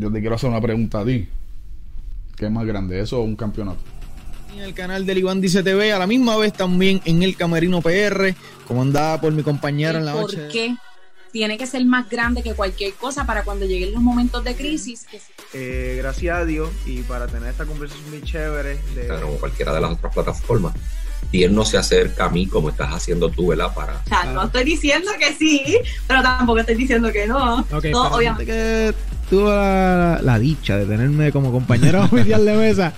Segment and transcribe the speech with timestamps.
[0.00, 1.28] yo te quiero hacer una pregunta a ti.
[2.36, 3.80] ¿Qué es más grande, eso o un campeonato?
[4.54, 7.80] En el canal del Iván Dice TV, a la misma vez también en el Camerino
[7.82, 8.34] PR,
[8.66, 10.48] comandada por mi compañero en la ¿Por noche.
[10.50, 10.74] qué
[11.32, 15.06] tiene que ser más grande que cualquier cosa para cuando lleguen los momentos de crisis?
[15.08, 19.28] Que se- Eh, gracias a Dios y para tener esta conversación muy chévere de, Instagram
[19.30, 20.74] o cualquiera de las otras plataformas.
[21.32, 23.72] Y él no se acerca a mí como estás haciendo tú, ¿verdad?
[23.74, 27.60] Para O sea, no estoy diciendo que sí, pero tampoco estoy diciendo que no.
[27.72, 28.46] Ok, No, la obviamente.
[28.46, 28.94] que
[29.30, 32.92] tuvo la, la dicha de tenerme como compañero oficial de mesa.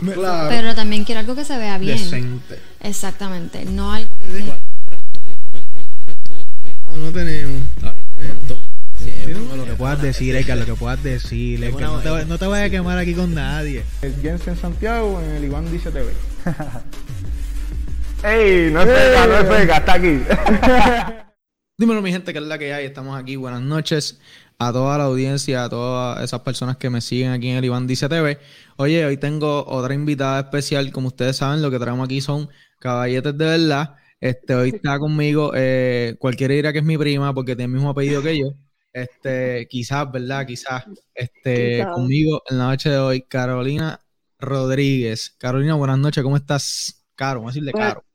[0.00, 0.12] me-
[0.48, 1.98] Pero también quiero algo que se vea bien.
[1.98, 2.58] Decente.
[2.80, 3.66] Exactamente.
[3.66, 4.44] No algo que.
[6.90, 7.62] No, no tenemos.
[9.56, 11.62] lo que puedas decir, Edgar, lo que puedas decir.
[11.62, 13.82] Edgar, no, te, no te vayas a quemar aquí con nadie.
[14.00, 16.06] el Jensen Santiago en el Iván Dice TV.
[18.24, 18.70] ¡Ey!
[18.70, 20.18] No es feca, no es feca, está aquí.
[21.78, 22.86] Dímelo, mi gente, que es la que hay.
[22.86, 23.36] Estamos aquí.
[23.36, 24.18] Buenas noches
[24.58, 27.86] a toda la audiencia, a todas esas personas que me siguen aquí en el Iván
[27.86, 28.38] Dice TV.
[28.78, 30.90] Oye, hoy tengo otra invitada especial.
[30.90, 33.96] Como ustedes saben, lo que traemos aquí son caballetes de verdad.
[34.18, 37.90] Este, hoy está conmigo, eh, cualquiera dirá que es mi prima porque tiene el mismo
[37.90, 38.46] apellido que yo.
[38.90, 40.46] Este, quizás, ¿verdad?
[40.46, 40.84] Quizás.
[41.14, 41.92] Este, Quizás.
[41.92, 44.00] conmigo en la noche de hoy, Carolina
[44.38, 45.36] Rodríguez.
[45.38, 47.04] Carolina, buenas noches, ¿cómo estás?
[47.14, 47.88] Caro, vamos a decirle Bueno.
[47.88, 48.13] Caro.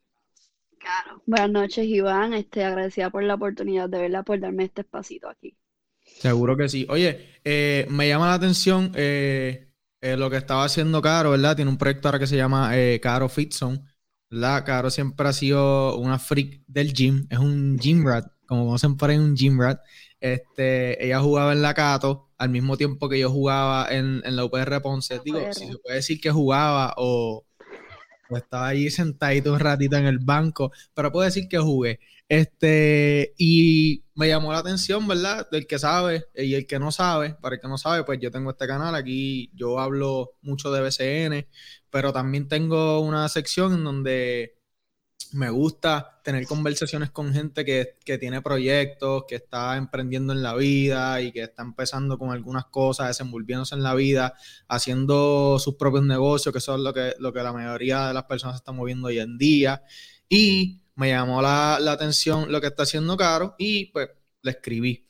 [1.30, 2.34] Buenas noches, Iván.
[2.34, 5.56] Este, agradecida por la oportunidad, de verdad, por darme este espacito aquí.
[6.04, 6.88] Seguro que sí.
[6.90, 9.70] Oye, eh, me llama la atención eh,
[10.02, 11.56] eh, lo que estaba haciendo Caro, ¿verdad?
[11.56, 13.80] Tiene un proyecto ahora que se llama Caro Fit Zone,
[14.32, 14.66] ¿verdad?
[14.66, 19.12] Caro siempre ha sido una freak del gym, es un gym rat, como conocen por
[19.12, 19.82] ahí, un gym rat.
[20.20, 24.46] Este, ella jugaba en la Cato al mismo tiempo que yo jugaba en, en la
[24.46, 25.22] UPR Ponce.
[25.24, 27.46] Digo, si se puede decir que jugaba o,
[28.30, 32.00] o estaba allí sentadito un ratito en el banco, pero puedo decir que jugué.
[32.30, 35.50] Este, y me llamó la atención, ¿verdad?
[35.52, 37.36] Del que sabe y el que no sabe.
[37.42, 38.94] Para el que no sabe, pues yo tengo este canal.
[38.94, 41.48] Aquí yo hablo mucho de BCN,
[41.90, 44.59] pero también tengo una sección en donde
[45.34, 50.56] me gusta tener conversaciones con gente que, que tiene proyectos, que está emprendiendo en la
[50.56, 54.34] vida y que está empezando con algunas cosas, desenvolviéndose en la vida,
[54.68, 58.24] haciendo sus propios negocios, que eso es lo que, lo que la mayoría de las
[58.24, 59.84] personas están moviendo hoy en día.
[60.28, 64.10] Y me llamó la, la atención lo que está haciendo Caro y pues
[64.42, 65.09] le escribí.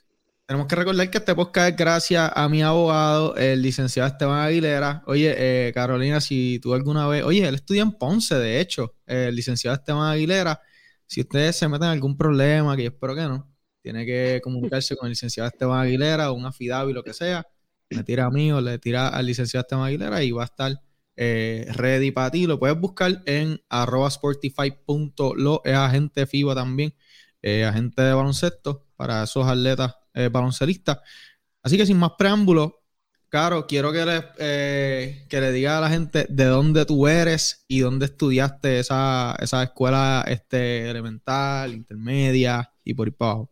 [0.49, 5.03] Tenemos que recordar que este podcast es gracias a mi abogado, el licenciado Esteban Aguilera.
[5.05, 9.35] Oye, eh, Carolina, si tú alguna vez, oye, él estudia en Ponce, de hecho, el
[9.35, 10.59] licenciado Esteban Aguilera.
[11.05, 13.47] Si ustedes se meten en algún problema, que yo espero que no,
[13.83, 17.45] tiene que comunicarse con el licenciado Esteban Aguilera o un afidavit, lo que sea.
[17.91, 20.81] Me tira a mí o le tira al licenciado Esteban Aguilera y va a estar
[21.15, 22.47] eh, ready para ti.
[22.47, 25.61] Lo puedes buscar en arroba sportify.lo.
[25.63, 26.95] Es agente FIBA también,
[27.43, 30.99] eh, agente de baloncesto para esos atletas eh, baloncelistas.
[31.63, 32.73] Así que sin más preámbulos,
[33.29, 37.63] Caro, quiero que le, eh, que le diga a la gente de dónde tú eres
[37.67, 43.51] y dónde estudiaste esa, esa escuela este, elemental, intermedia y por ahí para abajo.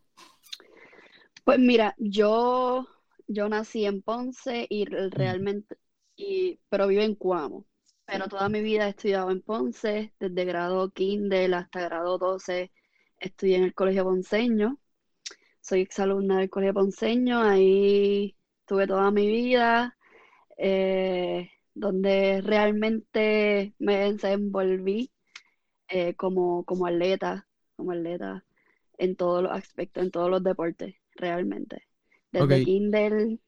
[1.43, 2.87] Pues mira, yo,
[3.27, 5.77] yo nací en Ponce y re- realmente,
[6.15, 7.65] y, pero vivo en Cuamo.
[8.05, 12.71] Pero toda mi vida he estudiado en Ponce, desde grado kinder hasta grado 12
[13.19, 14.79] estudié en el colegio ponceño.
[15.67, 18.35] Soy exalumna del colegio ponceño, ahí
[18.65, 19.97] tuve toda mi vida,
[20.57, 25.11] eh, donde realmente me desenvolví
[25.89, 27.47] eh, como, como atleta,
[27.77, 28.45] como atleta
[28.99, 31.83] en todos los aspectos, en todos los deportes, realmente.
[32.31, 32.61] Desde Ok.
[32.61, 33.39] kinder,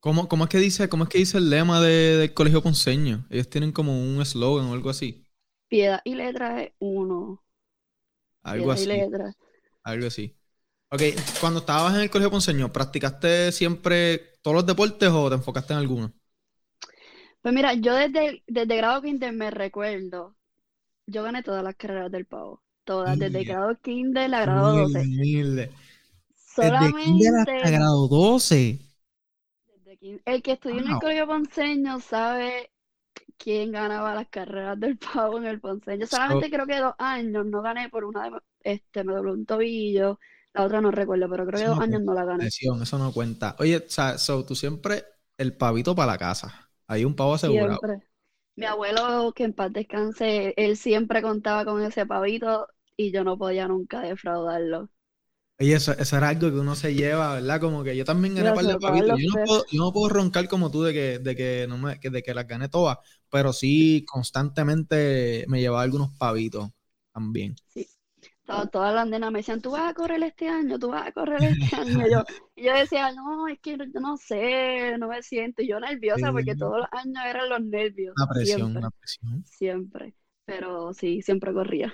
[0.00, 3.26] ¿Cómo, cómo es que dice, cómo es que dice el lema de- del colegio ponceño?
[3.30, 5.26] Ellos tienen como un eslogan o algo así.
[5.68, 7.42] piedad y letra es uno.
[8.42, 8.86] Algo Piedad y así.
[8.86, 9.34] letra.
[9.84, 10.36] Algo así.
[10.94, 11.02] Ok,
[11.40, 15.80] cuando estabas en el colegio ponceño, ¿practicaste siempre todos los deportes o te enfocaste en
[15.80, 16.12] alguno?
[17.42, 20.36] Pues mira, yo desde, desde grado kinder me recuerdo,
[21.06, 25.10] yo gané todas las carreras del pavo, todas, desde grado kinder a grado 12.
[25.12, 25.70] Humilde.
[26.60, 28.80] Desde kinder Solamente hasta grado 12.
[29.84, 32.70] desde kin- el que estudió en el colegio ponceño sabe
[33.38, 36.06] quién ganaba las carreras del pavo en el ponceño.
[36.06, 40.20] Solamente creo que dos años no gané por una de, este, me dobló un tobillo,
[40.54, 42.50] la otra no recuerdo, pero creo que Eso dos no años no la gané.
[42.50, 43.56] Lesión, eso no cuenta.
[43.58, 45.04] Oye, o sea, so, tú siempre
[45.38, 46.70] el pavito para la casa.
[46.86, 47.80] Hay un pavo asegurado.
[47.80, 47.98] Siempre.
[48.56, 53.38] Mi abuelo, que en paz descanse, él siempre contaba con ese pavito y yo no
[53.38, 54.90] podía nunca defraudarlo.
[55.60, 57.60] Oye, eso, eso era algo que uno se lleva, ¿verdad?
[57.60, 59.14] Como que yo también gané par de pavitos.
[59.16, 62.00] Yo no puedo, yo no puedo roncar como tú de que, de que no me,
[62.00, 62.98] que- de que las gané todas,
[63.30, 66.70] pero sí constantemente me llevaba algunos pavitos
[67.12, 67.54] también.
[68.46, 71.12] To- todas las nenas me decían, tú vas a correr este año, tú vas a
[71.12, 72.06] correr este año.
[72.06, 72.24] Y yo,
[72.56, 75.62] y yo decía, no, es que yo no sé, no me siento.
[75.62, 78.14] Y yo nerviosa porque todos los años eran los nervios.
[78.16, 79.44] Una presión, Siempre, una presión.
[79.44, 80.14] siempre.
[80.46, 81.92] Pero sí, siempre corría.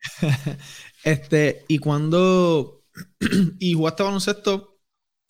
[1.04, 2.82] Este, y cuando.
[3.58, 4.78] ¿Y jugaste baloncesto?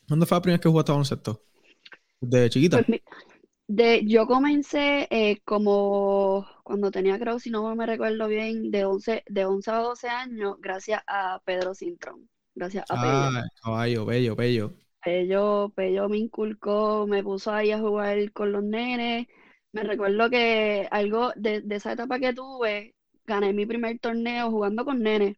[0.06, 1.44] ¿Cuándo fue la primera vez que jugaste baloncesto?
[2.20, 2.78] ¿De chiquita?
[2.78, 3.02] Pues mi-
[3.66, 9.22] de, yo comencé eh, como cuando tenía, creo, si no me recuerdo bien, de 11,
[9.26, 12.28] de 11 a 12 años, gracias a Pedro Cintrón.
[12.54, 12.94] Gracias a.
[12.96, 14.72] Ah, caballo, bello, bello.
[15.04, 19.26] Pello, Pello me inculcó, me puso ahí a jugar con los nenes.
[19.72, 22.94] Me recuerdo que algo de, de esa etapa que tuve,
[23.26, 25.36] gané mi primer torneo jugando con nenes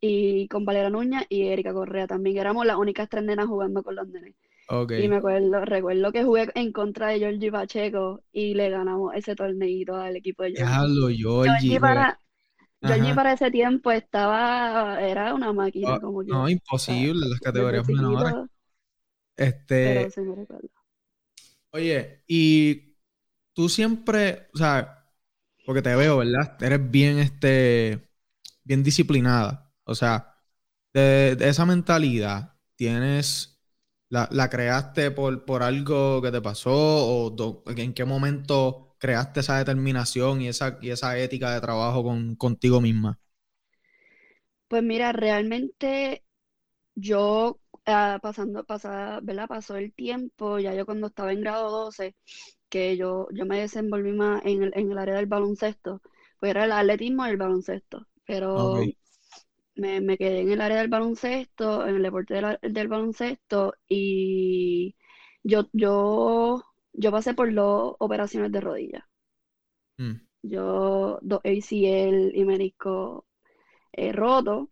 [0.00, 2.38] y con Valera Nuña y Erika Correa también.
[2.38, 4.34] Éramos las únicas tres nenas jugando con los nenes.
[4.94, 9.34] Y me acuerdo, recuerdo que jugué en contra de Georgie Pacheco y le ganamos ese
[9.34, 10.90] torneito al equipo de Georgie.
[11.42, 12.18] Georgie para,
[12.82, 13.14] Georgie Ajá.
[13.14, 18.34] para ese tiempo estaba, era una máquina, No, como que No, imposible, las categorías menores.
[19.36, 20.68] Este, pero sí me recuerdo.
[21.70, 22.96] oye, y
[23.54, 25.06] tú siempre, o sea,
[25.66, 26.62] porque te veo, ¿verdad?
[26.62, 28.10] Eres bien, este,
[28.64, 29.72] bien disciplinada.
[29.84, 30.36] O sea,
[30.94, 33.59] de, de esa mentalidad, tienes,
[34.10, 39.40] la, la creaste por, por algo que te pasó o do- en qué momento creaste
[39.40, 43.20] esa determinación y esa, y esa ética de trabajo con, contigo misma.
[44.68, 46.24] Pues mira, realmente
[46.96, 49.48] yo ah, pasando, pasa, ¿verdad?
[49.48, 52.16] Pasó el tiempo, ya yo cuando estaba en grado 12,
[52.70, 56.02] que yo, yo me desenvolví más en el, en el área del baloncesto,
[56.40, 58.92] pues era el atletismo y el baloncesto, pero.
[59.80, 64.96] Me, me quedé en el área del baloncesto, en el deporte del, del baloncesto, y
[65.42, 66.62] yo, yo,
[66.94, 69.08] yo pasé por dos operaciones de rodilla.
[69.98, 73.26] Mm, Yo, dos ACL y menisco
[73.92, 74.70] eh, roto,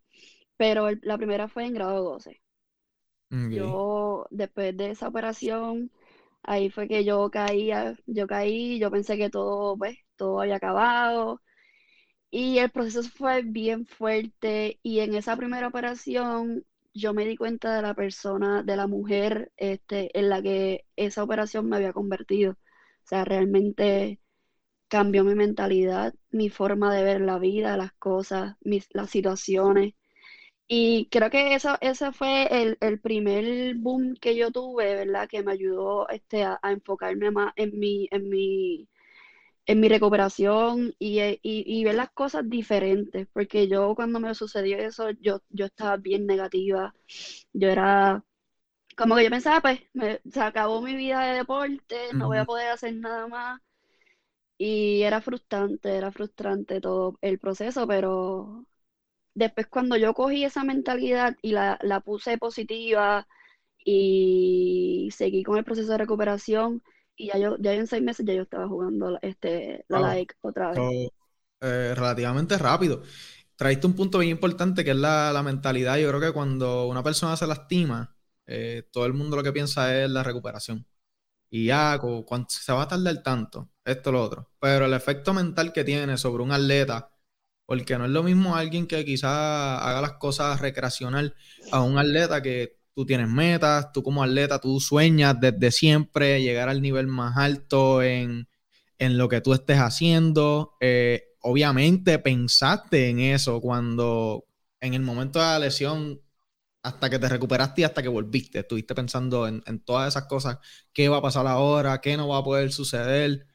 [0.57, 2.41] pero el- la primera fue en grado 12.
[3.31, 3.47] ok.
[3.47, 5.91] Yo, después de esa operación,
[6.43, 11.41] ahí fue que yo caía, yo caí, yo pensé que todo, pues, todo había acabado.
[12.31, 14.79] Y el proceso fue bien fuerte.
[14.83, 19.51] Y en esa primera operación, yo me di cuenta de la persona, de la mujer,
[19.57, 22.51] este, en la que esa operación me había convertido.
[22.53, 22.57] O
[23.07, 24.19] sea, realmente
[24.89, 29.95] cambió mi mentalidad, mi forma de ver la vida, las cosas, mis, las situaciones.
[30.67, 35.27] Y creo que eso, ese fue el, el primer boom que yo tuve, ¿verdad?
[35.29, 38.87] Que me ayudó este, a, a enfocarme más en mi, en mi,
[39.71, 43.27] en mi recuperación y, eh, y, y ver las cosas diferentes.
[43.33, 46.93] Porque yo cuando me sucedió eso, yo, yo estaba bien negativa.
[47.53, 48.23] Yo era
[48.97, 52.45] como que yo pensaba, pues, me- se acabó mi vida de deporte, no voy a
[52.45, 53.61] poder hacer nada más.
[54.57, 58.65] Y era frustrante, era frustrante todo el proceso, pero
[59.35, 63.27] después cuando yo cogí esa mentalidad y la, la puse positiva
[63.85, 66.83] y seguí con el proceso de recuperación,
[67.19, 70.01] y ya yo, ya en seis meses ya yo estaba jugando este, la Wow.
[70.01, 70.85] like otra vez.
[71.03, 71.13] So,
[71.61, 73.03] eh, relativamente rápido.
[73.55, 75.97] Traíste un punto bien importante que es la, la mentalidad.
[75.97, 78.15] Yo creo que cuando una persona se lastima,
[78.47, 80.87] eh, todo el mundo lo que piensa es la recuperación.
[81.51, 84.51] Y ya, cu- cuán- se va a tardar tanto, esto, lo otro.
[84.59, 87.11] Pero el efecto mental que tiene sobre un atleta,
[87.65, 89.31] porque no es lo mismo alguien que quizás
[89.81, 91.35] haga las cosas recreacional
[91.71, 96.69] a un atleta que tú tienes metas, tú como atleta, tú sueñas desde siempre llegar
[96.69, 98.47] al nivel más alto en,
[98.97, 100.73] en lo que tú estés haciendo.
[100.81, 104.45] Eh, obviamente pensaste en eso cuando
[104.81, 106.21] en el momento de la lesión,
[106.83, 110.59] hasta que te recuperaste y hasta que volviste, estuviste pensando en, en todas esas cosas,
[110.93, 113.47] qué va a pasar ahora, qué no va a poder suceder,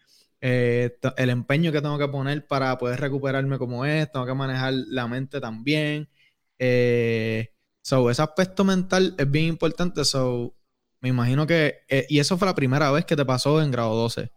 [0.46, 4.74] eh, el empeño que tengo que poner para poder recuperarme como es, tengo que manejar
[4.74, 6.10] la mente también.
[6.58, 7.53] Eh,
[7.84, 10.04] so, ese aspecto mental es bien importante.
[10.04, 10.54] So,
[11.00, 13.94] me imagino que, eh, y eso fue la primera vez que te pasó en grado
[13.94, 14.30] 12.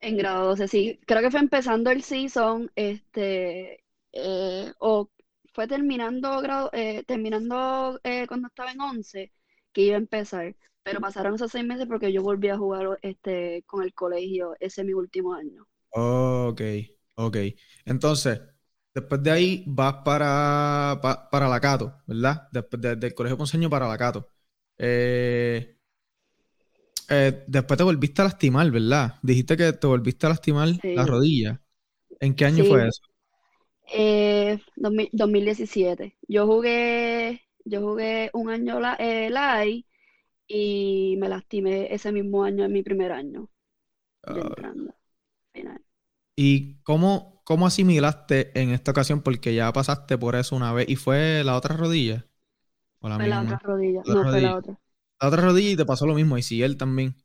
[0.00, 1.00] En grado 12, sí.
[1.06, 5.10] Creo que fue empezando el season, este, eh, o
[5.54, 9.32] fue terminando grado, eh, terminando eh, cuando estaba en 11,
[9.72, 10.56] que iba a empezar.
[10.82, 14.82] Pero pasaron esos seis meses porque yo volví a jugar este, con el colegio ese
[14.84, 15.66] mi último año.
[15.90, 16.60] Ok,
[17.14, 17.36] ok.
[17.84, 18.40] Entonces,
[18.94, 22.48] después de ahí vas para, pa- para la Cato, ¿verdad?
[22.52, 24.28] Después de- del Colegio Ponceño para la Cato.
[24.78, 25.78] Eh,
[27.08, 29.16] eh, después te volviste a lastimar, ¿verdad?
[29.22, 30.88] Dijiste que te volviste a lastimar Sí.
[30.94, 31.60] la rodilla.
[32.20, 32.64] ¿En qué año Sí.
[32.64, 33.02] fue eso?
[33.92, 36.16] Eh, 2000 2017.
[36.28, 39.84] Yo jugué, yo jugué un año la, eh, live
[40.48, 43.50] y me lastimé ese mismo año en mi primer año
[44.28, 44.94] de entrando.
[45.54, 45.84] Final.
[46.36, 49.22] ¿y cómo, ¿cómo, asimilaste en esta ocasión?
[49.22, 52.26] Porque ya pasaste por eso una vez y fue la otra rodilla.
[53.00, 53.52] ¿O la Fue la misma?
[53.54, 54.02] otra rodilla.
[54.04, 54.78] La No, fue la otra.
[55.20, 57.16] La otra rodilla y te pasó lo mismo, y sí, él también.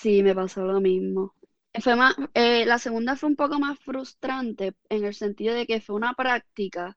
[0.00, 1.34] Sí, me pasó lo mismo.
[1.82, 5.80] Fue más, eh, la segunda fue un poco más frustrante en el sentido de que
[5.80, 6.96] fue una práctica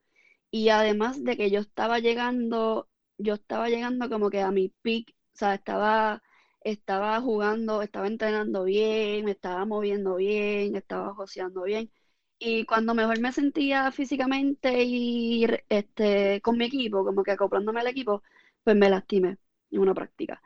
[0.52, 5.10] y además de que yo estaba llegando, yo estaba llegando como que a mi peak,
[5.34, 6.22] o sea, estaba,
[6.62, 11.92] estaba jugando, estaba entrenando bien, me estaba moviendo bien, estaba joseando bien
[12.40, 17.88] y cuando mejor me sentía físicamente y este, con mi equipo, como que acoplándome al
[17.88, 18.24] equipo,
[18.64, 19.38] pues me lastimé
[19.72, 20.42] en una práctica.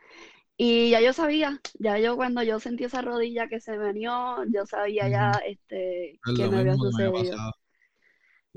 [0.57, 4.65] Y ya yo sabía, ya yo cuando yo sentí esa rodilla que se venía, yo
[4.67, 7.41] sabía ya este, Es que me había me sucedido.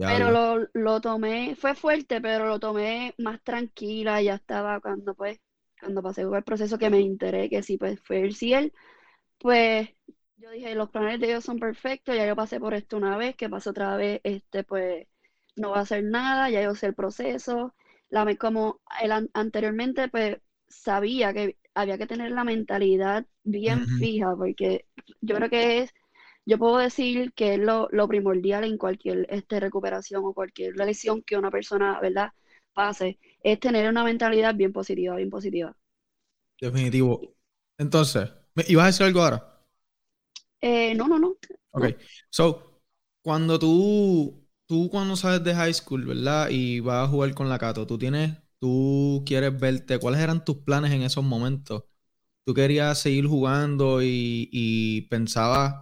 [0.04, 5.40] Pero lo- lo, tomé, fue fuerte, pero lo tomé más tranquila, ya estaba cuando pues,
[5.80, 8.70] cuando pasé por el proceso que me enteré que sí, pues fue el cielo,
[9.38, 9.90] pues
[10.44, 13.36] yo dije, los planes de Dios son perfectos, ya yo pasé por esto una vez,
[13.36, 15.06] que pasó otra vez, este pues
[15.56, 17.74] no va a hacer nada, ya yo sé el proceso,
[18.10, 24.36] la, como el an- anteriormente pues sabía que había que tener la mentalidad bien fija,
[24.36, 24.86] porque
[25.20, 25.94] yo creo que es
[26.46, 31.22] yo puedo decir que es lo, lo primordial en cualquier este, recuperación o cualquier lesión
[31.22, 32.32] que una persona, ¿verdad?,
[32.74, 35.76] pase, es tener una mentalidad bien positiva, bien positiva.
[36.60, 37.34] Definitivo.
[37.78, 39.53] Entonces, ¿me- ¿ibas a decir algo ahora?
[40.64, 41.36] Eh, no, no, no.
[41.70, 41.86] Ok.
[42.30, 42.80] So,
[43.22, 46.48] cuando tú, tú cuando sales de high school, ¿verdad?
[46.50, 50.58] Y vas a jugar con la Cato, tú tienes, tú quieres verte, ¿cuáles eran tus
[50.58, 51.84] planes en esos momentos?
[52.44, 55.76] ¿Tú querías seguir jugando y, y pensabas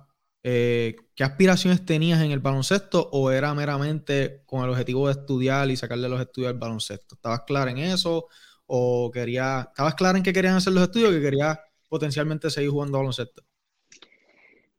[0.44, 5.70] eh, qué aspiraciones tenías en el baloncesto o era meramente con el objetivo de estudiar
[5.70, 7.16] y sacarle los estudios al baloncesto?
[7.16, 8.28] ¿Estabas clara en eso
[8.66, 11.58] o querías, estabas clara en que querían hacer los estudios o que querías
[11.88, 13.42] potencialmente seguir jugando baloncesto?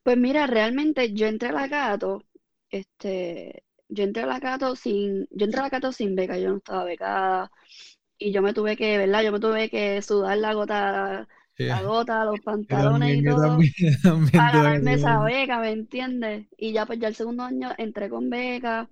[0.03, 2.23] Pues mira, realmente yo entré a la Cato,
[2.69, 6.49] este, yo entré a la Cato sin, yo entré a la Cato sin beca, yo
[6.51, 7.51] no estaba becada
[8.17, 9.23] y yo me tuve que, ¿verdad?
[9.23, 11.27] Yo me tuve que sudar la gota,
[11.63, 13.65] la gota, los pantalones y también, todo.
[13.65, 16.47] también, yo también para ganarme esa beca, ¿me entiendes?
[16.57, 18.89] Y ya pues ya el segundo año entré con beca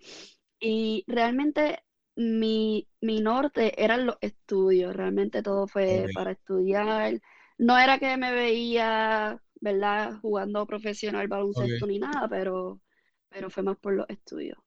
[0.59, 1.83] y realmente
[2.15, 7.21] mi, mi norte eran los estudios, realmente todo fue para estudiar,
[7.57, 10.19] no era que me veía, ¿verdad?
[10.21, 12.81] Jugando profesional baloncesto ni nada, pero,
[13.29, 14.59] pero fue más por los estudios.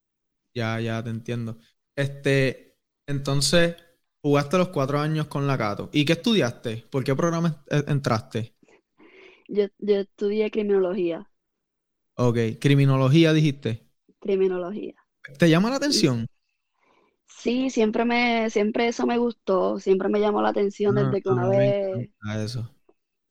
[0.55, 1.59] Ya, ya te entiendo.
[1.97, 3.77] Este, entonces,
[4.23, 5.91] jugaste los cuatro años con la Cato.
[5.93, 6.87] ¿Y qué estudiaste?
[6.91, 8.55] ¿Por qué programa en- entraste?
[9.49, 11.31] Yo, yo estudié criminología,
[12.17, 13.89] Ok, criminología dijiste.
[14.21, 14.95] criminología.
[15.39, 16.27] ¿Te llama la atención?
[17.27, 21.29] Sí, siempre me, siempre eso me gustó, siempre me llamó la atención Ah, desde que
[21.29, 22.74] una a vez encanta eso.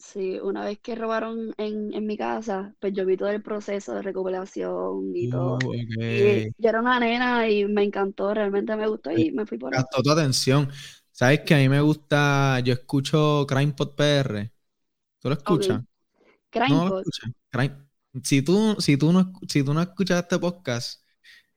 [0.05, 3.95] Sí, una vez que robaron en, en mi casa, pues yo vi todo el proceso
[3.95, 5.57] de recuperación y todo.
[5.65, 5.73] Uh,
[6.15, 9.73] Y yo era una nena y me encantó, realmente me gustó y me fui por
[9.75, 9.87] ahí.
[9.87, 10.69] Gastó tu atención.
[11.11, 12.59] ¿Sabes que a mí me gusta?
[12.61, 14.51] Yo escucho Crime Pod PR.
[15.19, 15.81] ¿Tú lo escuchas?
[16.51, 17.31] Crime No lo escuchas.
[17.51, 17.77] Crime-
[18.23, 21.03] Si tú, si tú no, si tú no escuchas este podcast,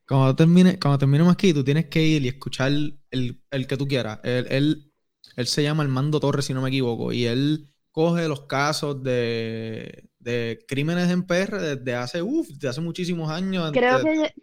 [0.09, 3.87] cuando termine, cuando terminemos aquí, tú tienes que ir y escuchar el, el que tú
[3.89, 4.21] quieras.
[4.25, 4.93] Él, él,
[5.37, 10.05] él se llama Armando Torres, si no me equivoco, y él coge los casos de,
[10.19, 13.73] de crímenes en PR desde hace, uf, desde hace muchísimos años.
[13.73, 14.43] Creo antes- que,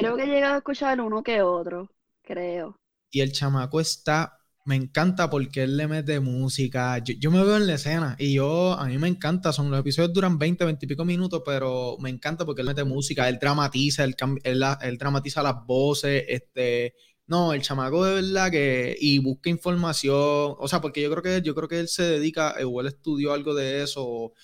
[0.00, 1.90] creo que he llegado a escuchar uno que otro,
[2.22, 2.76] creo.
[3.10, 4.36] Y el chamaco está,
[4.66, 6.98] me encanta porque él le mete música.
[6.98, 9.50] Yo, yo me veo en la escena y yo, a mí me encanta.
[9.54, 12.84] Son los episodios duran 20, 20 y pico minutos, pero me encanta porque él mete
[12.84, 16.94] música, él dramatiza, él, él, él dramatiza las voces, este.
[17.26, 20.14] No, el chamaco de verdad que y busca información,
[20.58, 22.88] o sea, porque yo creo que yo creo que él se dedica eh, o él
[22.88, 24.34] estudió algo de eso.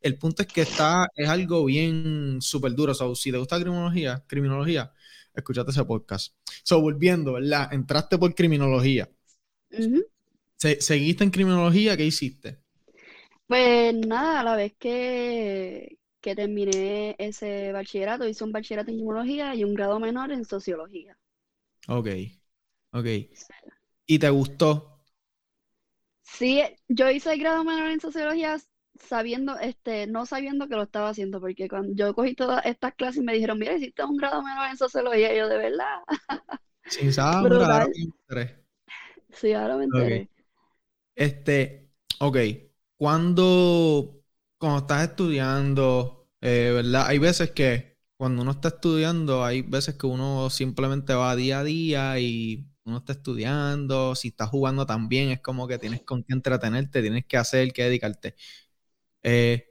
[0.00, 2.94] El punto es que está es algo bien súper duro.
[2.94, 4.92] So, si te gusta criminología, criminología,
[5.34, 6.34] escúchate ese podcast.
[6.64, 7.72] So, volviendo, ¿verdad?
[7.74, 9.10] Entraste por criminología.
[10.56, 11.96] Se- ¿Seguiste en criminología?
[11.96, 12.58] ¿Qué hiciste?
[13.46, 19.54] Pues nada, a la vez que, que terminé ese bachillerato, hice un bachillerato en criminología
[19.54, 21.16] y un grado menor en sociología.
[21.88, 22.08] Ok,
[22.92, 23.06] ok.
[24.06, 25.02] ¿Y te gustó?
[26.22, 28.56] Sí, yo hice el grado menor en sociología
[29.00, 33.18] sabiendo, este, no sabiendo que lo estaba haciendo, porque cuando yo cogí todas estas clases
[33.22, 36.00] y me dijeron, mira, hiciste un grado menor en sociología, y yo de verdad,
[37.38, 37.60] Brutal.
[37.60, 38.64] mira, ahora me enteré.
[39.30, 40.28] sí, ahora me enteré.
[41.14, 42.36] Este, ok.
[42.96, 44.22] Cuando,
[44.58, 47.06] cuando estás estudiando, eh, ¿verdad?
[47.08, 51.64] Hay veces que cuando uno está estudiando, hay veces que uno simplemente va día a
[51.64, 54.14] día y uno está estudiando.
[54.14, 57.84] Si estás jugando también, es como que tienes con qué entretenerte, tienes que hacer, que
[57.84, 58.36] dedicarte.
[59.22, 59.66] Eh,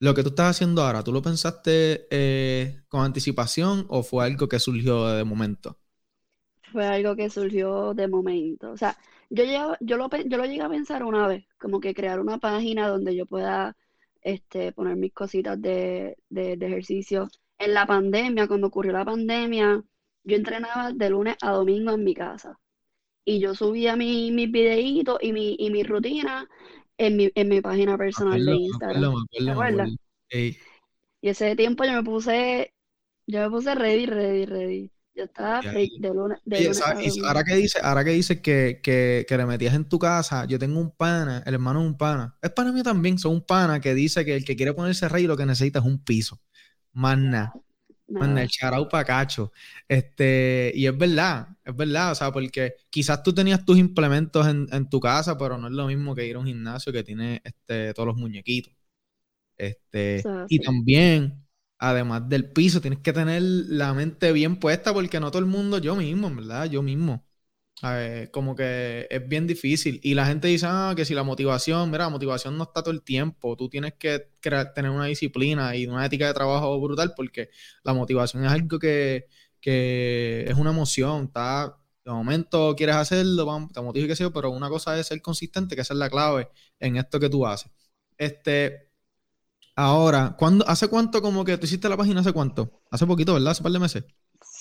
[0.00, 4.48] lo que tú estás haciendo ahora, ¿tú lo pensaste eh, con anticipación o fue algo
[4.48, 5.80] que surgió de momento?
[6.72, 8.70] Fue algo que surgió de momento.
[8.72, 8.96] O sea,
[9.30, 12.38] yo, llego- yo, lo, yo lo llegué a pensar una vez, como que crear una
[12.38, 13.76] página donde yo pueda
[14.22, 17.28] este, poner mis cositas de, de, de ejercicio.
[17.62, 19.82] En la pandemia, cuando ocurrió la pandemia,
[20.24, 22.58] yo entrenaba de lunes a domingo en mi casa.
[23.24, 26.48] Y yo subía mi- mis videitos y mi, y mi rutina
[26.98, 29.04] en mi, en mi página personal acuerdo, de Instagram.
[29.06, 29.90] acuerdo, ¿Te acuerdas?
[31.22, 32.74] Y ese tiempo yo me puse,
[33.26, 34.92] yo me puse ready, ready, ready.
[35.14, 37.26] Yo estaba freak de lunes, de Oye, lunes a domingo.
[37.28, 40.58] ahora que dices, ahora que dices que, que, que le metías en tu casa, yo
[40.58, 43.80] tengo un pana, el hermano de un pana, es pana mío también, son un pana
[43.80, 46.40] que dice que el que quiere ponerse rey lo que necesita es un piso.
[48.08, 48.42] Nada.
[48.42, 49.52] el charao pa' cacho.
[49.88, 54.66] Este, y es verdad, es verdad, o sea, porque quizás tú tenías tus implementos en,
[54.72, 57.40] en tu casa, pero no es lo mismo que ir a un gimnasio que tiene
[57.44, 58.74] este, todos los muñequitos.
[59.56, 61.46] Este, y también,
[61.78, 65.78] además del piso, tienes que tener la mente bien puesta porque no todo el mundo,
[65.78, 67.26] yo mismo, en verdad, yo mismo.
[68.30, 70.00] Como que es bien difícil.
[70.02, 72.92] Y la gente dice, ah, que si la motivación, mira, la motivación no está todo
[72.94, 73.56] el tiempo.
[73.56, 74.28] Tú tienes que
[74.74, 77.50] tener una disciplina y una ética de trabajo brutal porque
[77.82, 79.26] la motivación es algo que,
[79.60, 81.24] que es una emoción.
[81.24, 84.98] Está, de momento quieres hacerlo, vamos, te motiva y qué sé yo, pero una cosa
[84.98, 86.48] es ser consistente, que esa es la clave
[86.78, 87.72] en esto que tú haces.
[88.16, 88.90] Este,
[89.76, 92.20] ahora, ¿cuándo, ¿hace cuánto como que tú hiciste la página?
[92.20, 92.82] ¿Hace cuánto?
[92.90, 93.52] Hace poquito, ¿verdad?
[93.52, 94.04] Hace un par de meses.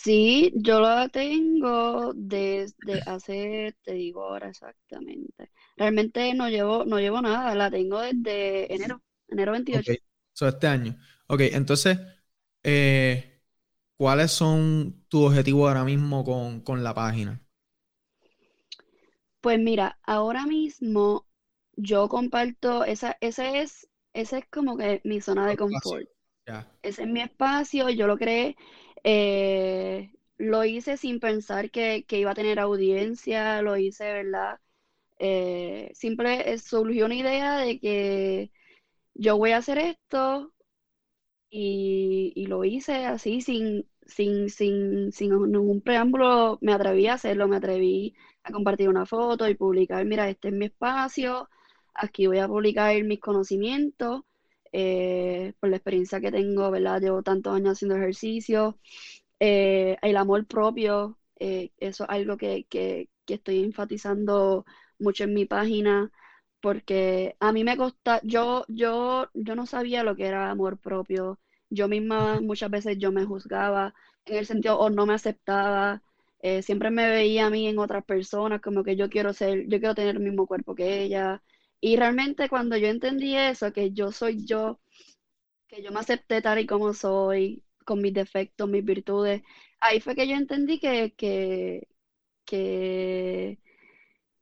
[0.04, 5.52] Sí, yo la tengo desde hace, te digo ahora exactamente.
[5.78, 9.92] Realmente no llevo, no llevo nada, la tengo desde enero, enero 28.
[9.92, 9.98] Ok,
[10.34, 10.98] so este año.
[11.28, 12.00] Ok, entonces,
[12.64, 13.42] eh,
[13.98, 17.42] ¿cuáles son tus objetivos ahora mismo con, con la página?
[19.42, 21.28] Pues mira, ahora mismo
[21.76, 26.08] yo comparto, esa, ese es, ese es como que mi zona de confort.
[26.48, 26.68] Ya.
[26.84, 28.56] Ese es mi espacio, yo lo creé,
[29.04, 34.60] eh, lo hice sin pensar que, que iba a tener audiencia, lo hice, ¿verdad?
[35.20, 38.52] Eh, simple, eh, surgió una idea de que
[39.16, 40.54] yo voy a hacer esto
[41.50, 47.48] y, y lo hice así sin, sin, sin, sin ningún preámbulo, me atreví a hacerlo,
[47.48, 51.50] me atreví a compartir una foto y publicar, mira, este es mi espacio,
[51.94, 54.22] aquí voy a publicar mis conocimientos,
[54.72, 57.02] eh, por la experiencia que tengo, ¿verdad?
[57.02, 58.78] Llevo tantos años haciendo ejercicio,
[59.40, 64.66] eh, el amor propio, eh, eso es algo que, que, que estoy enfatizando
[65.00, 66.12] mucho en mi página,
[66.62, 71.40] porque a mí me costa, yo, yo, yo no sabía lo que era amor propio,
[71.70, 73.94] yo misma muchas veces yo me juzgaba
[74.26, 76.04] en el sentido o no me aceptaba,
[76.42, 79.80] eh, siempre me veía a mí en otras personas como que yo quiero ser, yo
[79.80, 81.42] quiero tener el mismo cuerpo que ella,
[81.82, 84.80] y realmente cuando yo entendí eso, que yo soy yo,
[85.68, 89.42] que yo me acepté tal y como soy, con mis defectos, mis virtudes,
[89.82, 91.88] ahí fue que yo entendí que, que,
[92.46, 93.60] que,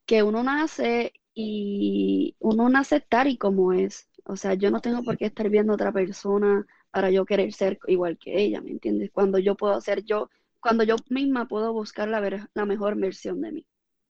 [0.06, 4.10] que uno nace y uno nace tal y como es.
[4.26, 7.54] O sea, yo no tengo por qué estar viendo a otra persona para yo querer
[7.54, 9.12] ser igual que ella, ¿me entiendes?
[9.12, 13.42] Cuando yo puedo ser yo, cuando yo misma puedo buscar la, ver- la mejor versión
[13.42, 13.68] de mí.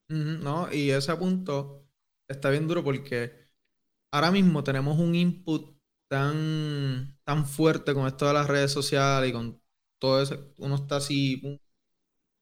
[0.10, 1.86] No, y ese punto
[2.30, 3.34] está bien duro porque
[4.12, 5.78] ahora mismo tenemos un input
[6.10, 9.62] tan, tan fuerte con esto de las redes sociales y con
[10.00, 10.54] todo eso.
[10.60, 11.42] Uno está así,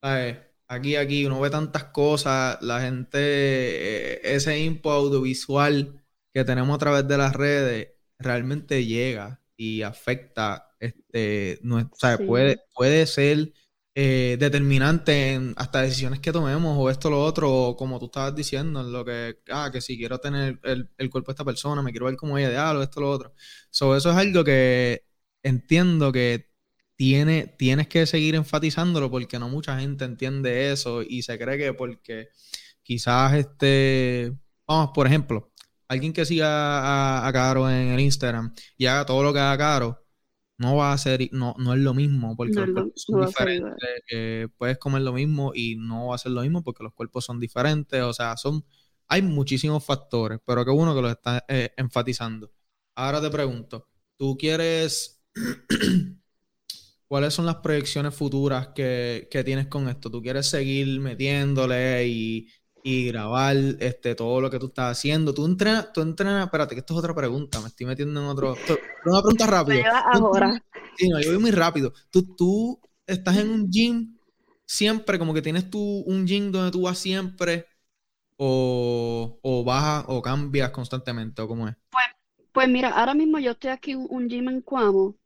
[0.02, 0.38] ¿sabes?
[0.68, 6.78] Aquí, aquí, uno ve tantas cosas, la gente, eh, ese input audiovisual que tenemos a
[6.78, 12.26] través de las redes realmente llega y afecta, este, nues- o sea, Sí.
[12.26, 13.52] puede, puede ser
[14.00, 18.32] eh, determinante en hasta decisiones que tomemos o esto lo otro, o como tú estabas
[18.32, 21.82] diciendo, en lo que, ah, que si quiero tener el, el cuerpo de esta persona,
[21.82, 23.34] me quiero ver como ella de algo, esto lo otro.
[23.70, 25.02] So, eso es algo que
[25.42, 26.48] entiendo que
[26.94, 31.74] tiene, tienes que seguir enfatizándolo porque no mucha gente entiende eso y se cree que
[31.74, 32.28] porque
[32.84, 34.32] quizás este,
[34.66, 35.52] vamos, por ejemplo,
[35.88, 40.06] alguien que siga a Caro en el Instagram y haga todo lo que haga Caro,
[40.58, 43.26] no va a ser, no, no es lo mismo porque No los cuerpos son no
[43.26, 46.92] diferentes, eh, puedes comer lo mismo y no va a ser lo mismo porque los
[46.92, 48.64] cuerpos son diferentes, o sea, son,
[49.06, 52.50] hay muchísimos factores, pero qué bueno que lo estás eh, enfatizando.
[52.96, 55.22] Ahora te pregunto, ¿tú quieres,
[57.06, 60.10] cuáles son las proyecciones futuras que, que tienes con esto?
[60.10, 62.48] ¿Tú quieres seguir metiéndole y,
[62.82, 65.34] y grabar este, todo lo que tú estás haciendo?
[65.34, 68.56] ¿Tú entrenas, tú entrenas, espérate, que esto es otra pregunta, me estoy metiendo en otro,
[69.04, 69.76] una pregunta rápida.
[69.76, 70.62] lleva ¿Tú ahora.
[70.96, 71.92] Sí, no, yo voy muy rápido.
[72.10, 74.18] ¿Tú, tú estás en un gym
[74.66, 77.66] siempre, como que tienes tú un gym donde tú vas siempre,
[78.36, 81.76] o, o bajas o cambias constantemente, o cómo es?
[82.52, 85.16] Pues mira, ahora mismo yo estoy aquí en un gym en Cuamo,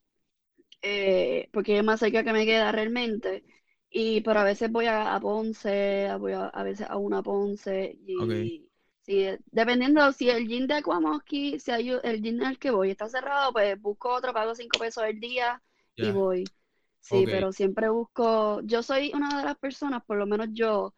[0.82, 3.44] eh, porque es más cerca que me queda realmente.
[3.92, 7.22] Y pero a veces voy a, a Ponce, a- voy a, a veces a una
[7.22, 8.70] Ponce y
[9.02, 10.83] sí, dependiendo si el gym de
[11.16, 14.78] aquí, si hay el gym al que voy está cerrado, pues busco otro, pago cinco
[14.78, 15.62] pesos el día
[15.98, 16.52] y voy.
[17.00, 20.94] Sí, pero siempre busco, yo soy una de las personas, por lo menos yo,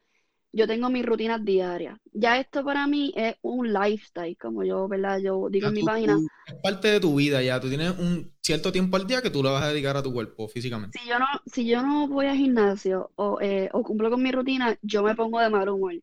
[0.54, 1.98] yo tengo mis rutinas diarias.
[2.12, 5.18] Ya esto para mí es un lifestyle, como yo, ¿verdad?
[5.18, 6.18] Yo digo Ya en mi tú- página.
[6.46, 7.60] es parte de tu vida ya.
[7.60, 10.12] Tú tienes un cierto tiempo al día que tú le vas a dedicar a tu
[10.12, 10.98] cuerpo físicamente.
[10.98, 14.30] Si yo no, si yo no voy al gimnasio o, eh, o cumplo con mi
[14.32, 15.94] rutina, yo me pongo de mal humor.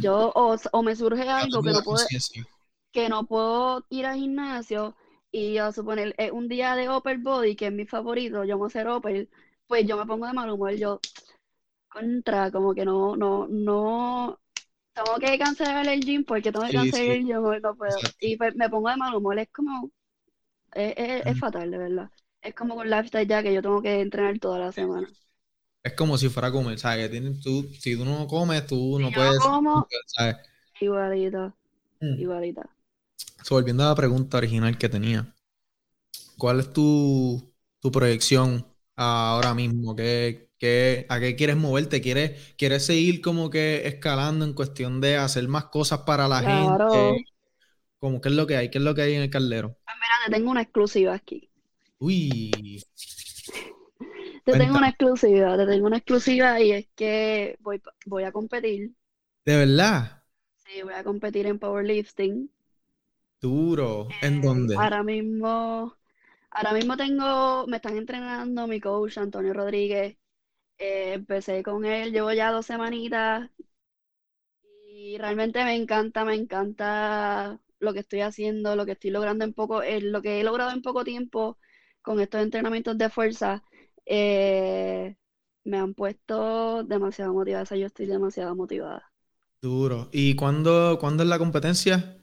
[0.00, 2.06] Yo, o, o me surge algo que la no puedo,
[2.92, 4.96] que no puedo ir al gimnasio
[5.32, 8.66] y yo suponer es un día de upper body, que es mi favorito, yo voy
[8.66, 9.28] a hacer upper,
[9.66, 11.00] pues yo me pongo de mal humor, yo
[12.00, 14.40] contra, como que no, no, no,
[14.94, 17.12] tengo que cancelar el gym porque tengo que Sí, cancelar sí.
[17.18, 18.04] el gym, no, puedo.
[18.04, 18.18] Exacto.
[18.20, 19.90] Y pues me pongo de mal humor, es como,
[20.74, 20.94] es,
[21.26, 22.10] es- fatal, de verdad.
[22.42, 25.08] Es como un lifestyle ya que yo tengo que entrenar toda la semana.
[25.82, 27.06] Es como si fuera a comer, ¿sabes?
[27.08, 30.36] Que tienes- tú, si tú no comes, tú no yo no puedes, como- ¿sabes?
[30.80, 31.54] Igualita,
[32.02, 32.24] Mm.
[32.24, 32.64] igualita.
[33.42, 35.34] So, volviendo a la pregunta original que tenía,
[36.36, 39.94] ¿cuál es tu, tu proyección ahora mismo?
[39.96, 42.00] ¿Qué, qué- a qué quieres moverte?
[42.00, 46.42] ¿Quieres, quieres seguir como que escalando en cuestión de hacer más cosas para la Claro.
[46.42, 47.24] gente?
[48.00, 48.70] Como, ¿qué es lo que hay?
[48.70, 49.78] ¿Qué es lo que hay en el caldero?
[49.84, 51.50] Pues mira, te tengo una exclusiva aquí.
[52.00, 52.80] Uy,
[54.44, 58.92] Te tengo una exclusiva, te tengo una exclusiva y es que voy, voy a competir.
[59.44, 60.22] ¿de verdad?
[60.56, 62.50] Sí, voy a competir en powerlifting.
[63.40, 64.18] Duro.
[64.20, 64.78] ¿En Eh, dónde?
[64.80, 65.96] Ahora mismo,
[66.50, 70.16] ahora mismo tengo, me están entrenando mi coach Antonio Rodríguez.
[70.78, 73.50] Eh, empecé con él, llevo ya dos semanitas
[74.88, 79.52] y realmente me encanta, me encanta lo que estoy haciendo, lo que estoy logrando en
[79.54, 81.58] poco, eh, lo que he logrado en poco tiempo
[82.02, 83.62] con estos entrenamientos de fuerza.
[84.06, 85.16] eh,
[85.64, 89.12] me han puesto demasiado motivada, o sea, yo estoy demasiado motivada.
[89.60, 90.08] Duro.
[90.12, 92.16] ¿Y cuándo, cuándo es la competencia?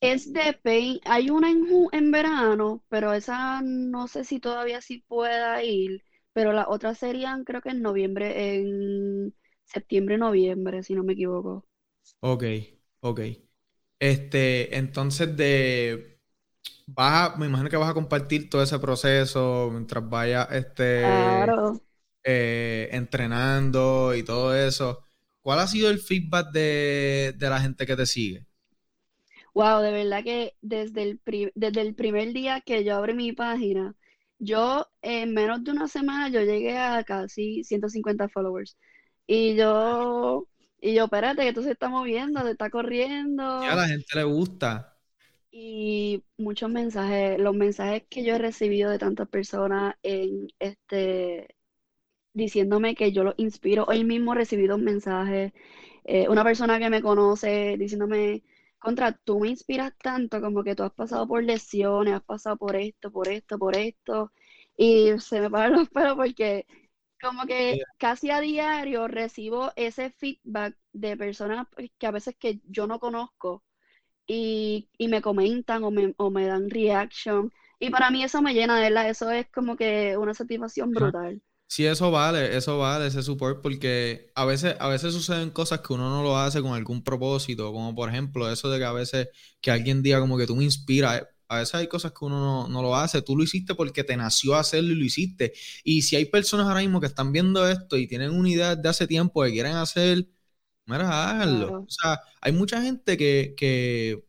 [0.00, 0.98] Es de Pain.
[1.04, 6.02] Hay una en, en verano, pero esa no sé si todavía sí pueda ir.
[6.38, 11.66] Pero las otras serían, creo que en noviembre, en septiembre, noviembre, si no me equivoco.
[12.20, 12.44] Ok,
[13.00, 13.20] ok.
[13.98, 16.20] Este, entonces de
[16.86, 21.80] vas a- me imagino que vas a compartir todo ese proceso mientras vayas este Claro.
[22.24, 25.04] eh, entrenando y todo eso.
[25.42, 28.46] ¿Cuál ha sido el feedback de, de la gente que te sigue?
[29.54, 33.32] Wow, de verdad que desde el, pri- desde el primer día que yo abrí mi
[33.32, 33.94] página,
[34.38, 38.76] yo en menos de una semana yo llegué a casi 150 followers.
[39.26, 40.46] Y yo,
[40.80, 43.62] y yo, espérate, que esto se está moviendo, se está corriendo.
[43.62, 44.96] Ya a la gente le gusta.
[45.50, 51.54] Y muchos mensajes, los mensajes que yo he recibido de tantas personas en este
[52.32, 53.84] diciéndome que yo los inspiro.
[53.88, 55.52] Hoy mismo he recibido un mensaje,
[56.04, 58.42] eh, una persona que me conoce diciéndome,
[58.78, 62.76] contra, tú me inspiras tanto, como que tú has pasado por lesiones, has pasado por
[62.76, 64.32] esto, por esto, por esto,
[64.76, 66.66] y se me paran los pelos porque
[67.20, 67.84] como que Yeah.
[67.98, 71.66] casi a diario recibo ese feedback de personas
[71.98, 73.64] que a veces que yo no conozco
[74.26, 77.52] y, y me comentan o me, o me dan reaction.
[77.80, 79.10] Y para mí eso me llena, de.
[79.10, 81.42] Eso es como que una satisfacción brutal.
[81.70, 85.92] Sí, eso vale, eso vale, ese support, porque a veces, a veces suceden cosas que
[85.92, 89.28] uno no lo hace con algún propósito, como por ejemplo eso de que a veces
[89.60, 92.68] que alguien diga como que tú me inspiras, a veces hay cosas que uno no,
[92.68, 95.52] no lo hace, tú lo hiciste porque te nació hacerlo y lo hiciste.
[95.84, 98.88] Y si hay personas ahora mismo que están viendo esto y tienen una idea de
[98.88, 100.26] hace tiempo que quieren hacer,
[100.86, 101.66] mira, háganlo.
[101.68, 101.82] Claro.
[101.86, 104.24] O sea, hay mucha gente que, que,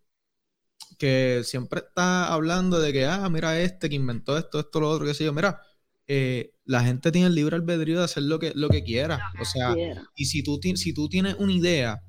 [0.98, 5.06] que siempre está hablando de que, ah, mira este que inventó esto, esto, lo otro,
[5.06, 5.34] qué sé yo.
[5.34, 5.62] Mira,
[6.10, 9.18] eh, la gente tiene el libre albedrío de hacer lo que, lo que quiera.
[9.42, 9.76] O sea,
[10.16, 12.04] y si tú, si tú tienes una idea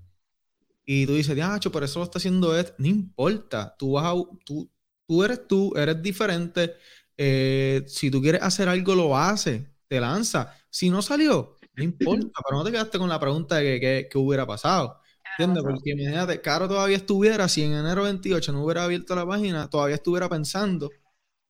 [0.85, 4.15] y tú dices, ah, pero eso lo está haciendo este, no importa, tú vas a,
[4.45, 4.71] tú,
[5.07, 6.75] tú eres tú, eres diferente.
[7.17, 10.55] eh, si tú quieres hacer algo, lo haces, te lanza.
[10.71, 14.09] Si no salió, no importa, pero no te quedaste con la pregunta de que, que-
[14.11, 14.99] que hubiera pasado.
[15.39, 15.63] ¿Entiendes?
[15.65, 19.97] Porque imagínate, Caro todavía estuviera, si en enero 28 no hubiera abierto la página, todavía
[19.97, 20.91] estuviera pensando,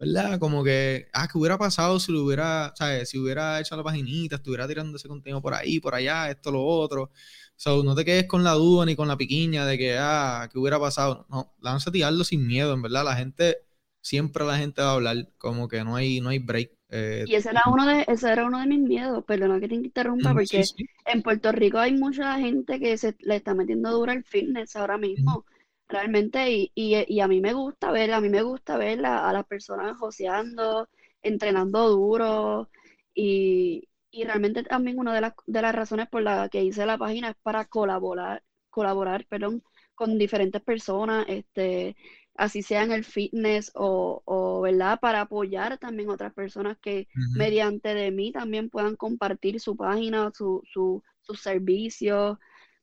[0.01, 0.41] ¿verdad?
[0.41, 3.11] Como que, ah, ¿qué hubiera pasado si lo hubiera, ¿sabes?
[3.11, 6.65] Si hubiera hecho la paginita, estuviera tirando ese contenido por ahí, por allá, esto, lo
[6.65, 7.13] otro.
[7.57, 10.59] So, no te quedes con la duda ni con la piquiña de que, ah, ¿qué
[10.59, 11.27] hubiera pasado?
[11.31, 13.05] No, lánzate y hazlo sin miedo, en verdad.
[13.05, 13.59] La gente,
[14.01, 16.73] siempre la gente va a hablar, como que no hay, no hay break.
[16.89, 19.75] Eh, Y ese era uno de, ese era uno de mis miedos, perdona que te
[19.77, 20.87] interrumpa, porque sí, sí.
[21.05, 24.99] en Puerto Rico hay mucha gente que se le está metiendo duro al fitness ahora
[24.99, 25.45] mismo,
[25.91, 29.29] realmente, y, y, y a mí me gusta ver, a mí me gusta ver a,
[29.29, 30.89] a las personas joseando,
[31.23, 32.71] entrenando duro,
[33.15, 36.99] y, y realmente también una de las, de las razones por la que hice la
[36.99, 39.63] página es para colaborar, colaborar, perdón,
[39.95, 41.97] con diferentes personas, este,
[42.37, 44.99] así sea en el fitness o, o, ¿verdad?
[45.01, 50.63] Para apoyar también otras personas que mediante de mí también puedan compartir su página, su,
[50.73, 52.39] su, sus servicios.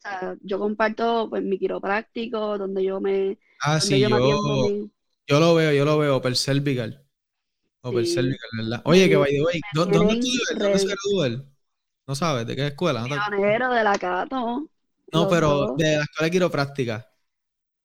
[0.09, 4.91] Sea, yo comparto pues mi quiropráctico, donde yo me, Ah, sí, yo yo, mi-
[5.27, 7.03] yo lo veo, yo lo veo, per cervical.
[7.81, 8.07] O per Sí.
[8.07, 8.81] cervical, ¿verdad?
[8.85, 10.59] Oye, que by the way, ¿dó- ¿dónde tienen estudió él?
[10.61, 11.45] ¿Dónde se graduó él?
[12.07, 13.05] No sabes, ¿de qué escuela?
[13.05, 14.69] Pionero de la Cato.
[15.11, 15.75] No, pero dos.
[15.75, 17.07] de la escuela de quiropráctica.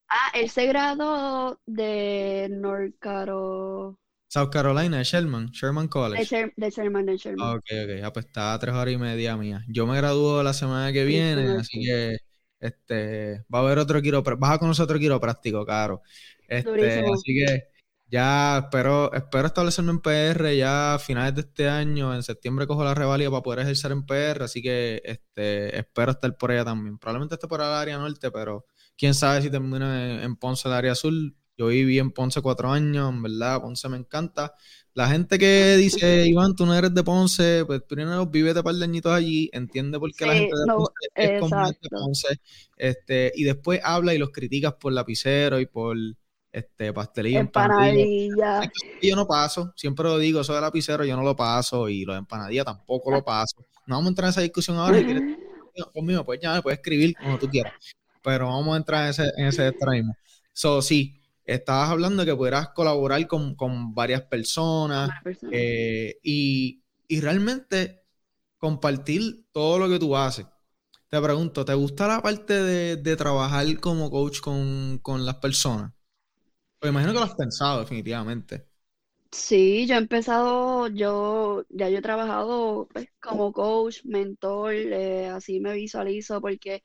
[0.08, 3.98] Ah, él se graduó de North Caro,
[4.32, 6.52] South Carolina, de Sherman, Sherman College.
[6.56, 7.46] De Sherman, de Sherman.
[7.46, 8.02] Ah, ok, ok.
[8.02, 9.62] Ah, pues está a tres horas y media mía.
[9.68, 11.84] Yo me gradúo la semana que viene, sí, así sí.
[11.84, 12.16] que
[12.58, 14.40] este va a haber otro quiropráctico.
[14.40, 16.00] Vas a conocer otro quiropráctico, caro.
[16.48, 17.12] Este, Durísimo.
[17.12, 17.64] así que
[18.06, 22.14] ya espero, espero establecerme en PR ya a finales de este año.
[22.14, 26.34] En septiembre cojo la revalida para poder ejercer en PR, así que este, espero estar
[26.38, 26.96] por allá también.
[26.96, 28.64] Probablemente esté por el área norte, pero
[28.96, 31.36] quién sabe si termino en, en Ponce, el área azul.
[31.56, 34.54] Yo viví en Ponce cuatro años, en verdad, Ponce me encanta.
[34.94, 38.84] La gente que dice, Iván, tú no eres de Ponce, pues primero vívete par de
[38.84, 41.76] añitos allí, entiende por qué la Sí, gente de no, Ponce es como de.
[41.90, 42.28] Ponce,
[42.76, 45.96] este, y después habla y los criticas por lapicero y por
[46.52, 47.40] este pastelillo.
[47.40, 48.70] Empanadilla.
[49.02, 52.16] Yo no paso, siempre lo digo, eso de lapicero yo no lo paso y los
[52.18, 53.64] empanadillas tampoco lo paso.
[53.86, 55.38] No vamos a entrar en esa discusión ahora, si quieres
[55.94, 57.72] conmigo, pues ya me puedes escribir como tú quieras,
[58.22, 60.14] pero vamos a entrar en ese, en ese mismo.
[60.52, 65.14] So, sí, estabas hablando de que pudieras colaborar con, con varias personas
[65.50, 68.02] eh, y, y realmente
[68.58, 70.46] compartir todo lo que tú haces.
[71.10, 75.92] Te pregunto, ¿te gusta la parte de, de trabajar como coach con, con las personas?
[76.80, 78.68] Pues imagino que lo has pensado definitivamente.
[79.30, 85.58] Sí, yo he empezado, yo ya yo he trabajado pues, como coach, mentor, eh, así
[85.60, 86.84] me visualizo porque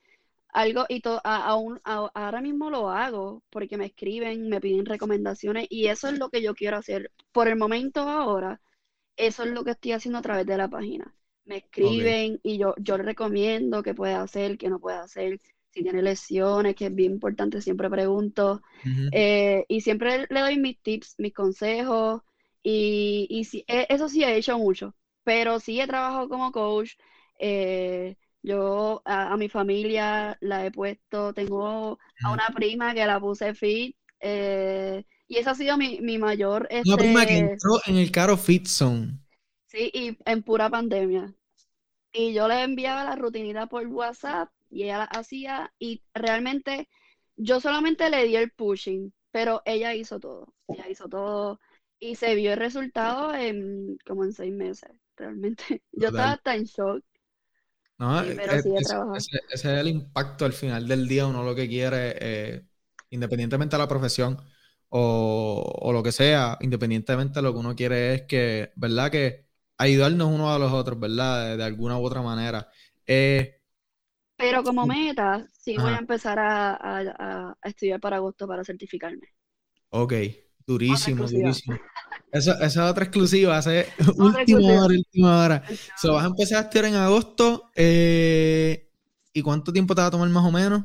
[0.50, 4.86] algo y to- a- aún a- ahora mismo lo hago porque me escriben, me piden
[4.86, 7.12] recomendaciones y eso es lo que yo quiero hacer.
[7.32, 8.62] Por el momento ahora,
[9.18, 11.14] eso es lo que estoy haciendo a través de la página.
[11.46, 15.40] Me escriben y yo, yo recomiendo qué puede hacer, qué no puede hacer,
[15.72, 18.62] si tiene lesiones, que es bien importante, siempre pregunto.
[19.12, 22.22] Eh, y siempre le doy mis tips, mis consejos,
[22.64, 26.92] y, y sí, e- eso sí he hecho mucho, pero sí he trabajado como coach.
[27.40, 33.20] eh, yo a, a mi familia la he puesto, tengo a una prima que la
[33.20, 37.80] puse fit, eh, y esa ha sido mi, mi mayor, Una prima que este, entró
[37.86, 39.20] en el Caro Fit Zone.
[39.66, 41.34] sí, y en pura pandemia.
[42.14, 46.90] Y yo le enviaba la rutinita por WhatsApp y ella la hacía y realmente
[47.38, 50.54] yo solamente le di el pushing, pero ella hizo todo.
[50.68, 51.60] Ella hizo todo
[52.00, 55.84] y se vio el resultado en como en seis meses, realmente.
[55.94, 56.36] Yo estaba Brutal.
[56.36, 57.06] hasta en shock.
[58.00, 61.68] No, Sí, Eh, pero ese, es el impacto al final del día, uno lo que
[61.68, 62.66] quiere, eh,
[63.10, 64.38] independientemente de la profesión
[64.90, 69.12] o, o lo que sea, independientemente de lo que uno quiere es que, ¿verdad?
[69.12, 71.46] Que ayudarnos unos a los otros, ¿verdad?
[71.52, 72.70] De, de alguna u otra manera.
[73.08, 73.62] Eh,
[74.36, 79.28] Pero como meta, sí voy a empezar a, a- a- estudiar para agosto para certificarme.
[79.90, 80.14] ok,
[80.66, 81.78] durísimo, durísimo.
[82.32, 83.58] Esa, esa es otra exclusiva,
[84.18, 85.64] Otra última hora, última hora.
[85.96, 87.72] So, vas a empezar a estudiar en agosto.
[87.76, 88.90] eh,
[89.34, 90.84] ¿y cuánto tiempo te va a tomar más o menos?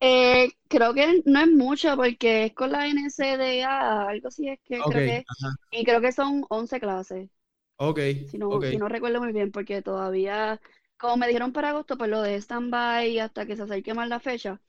[0.00, 4.86] Eh, creo que no es mucho porque es con la NCDA, algo así es que
[4.86, 7.30] creo que, ajá, y creo que son 11 clases,
[7.78, 10.60] ok, si no, si no recuerdo muy bien, porque todavía,
[10.98, 14.20] como me dijeron para agosto, pues lo de stand-by hasta que se acerque más la
[14.20, 14.60] fecha,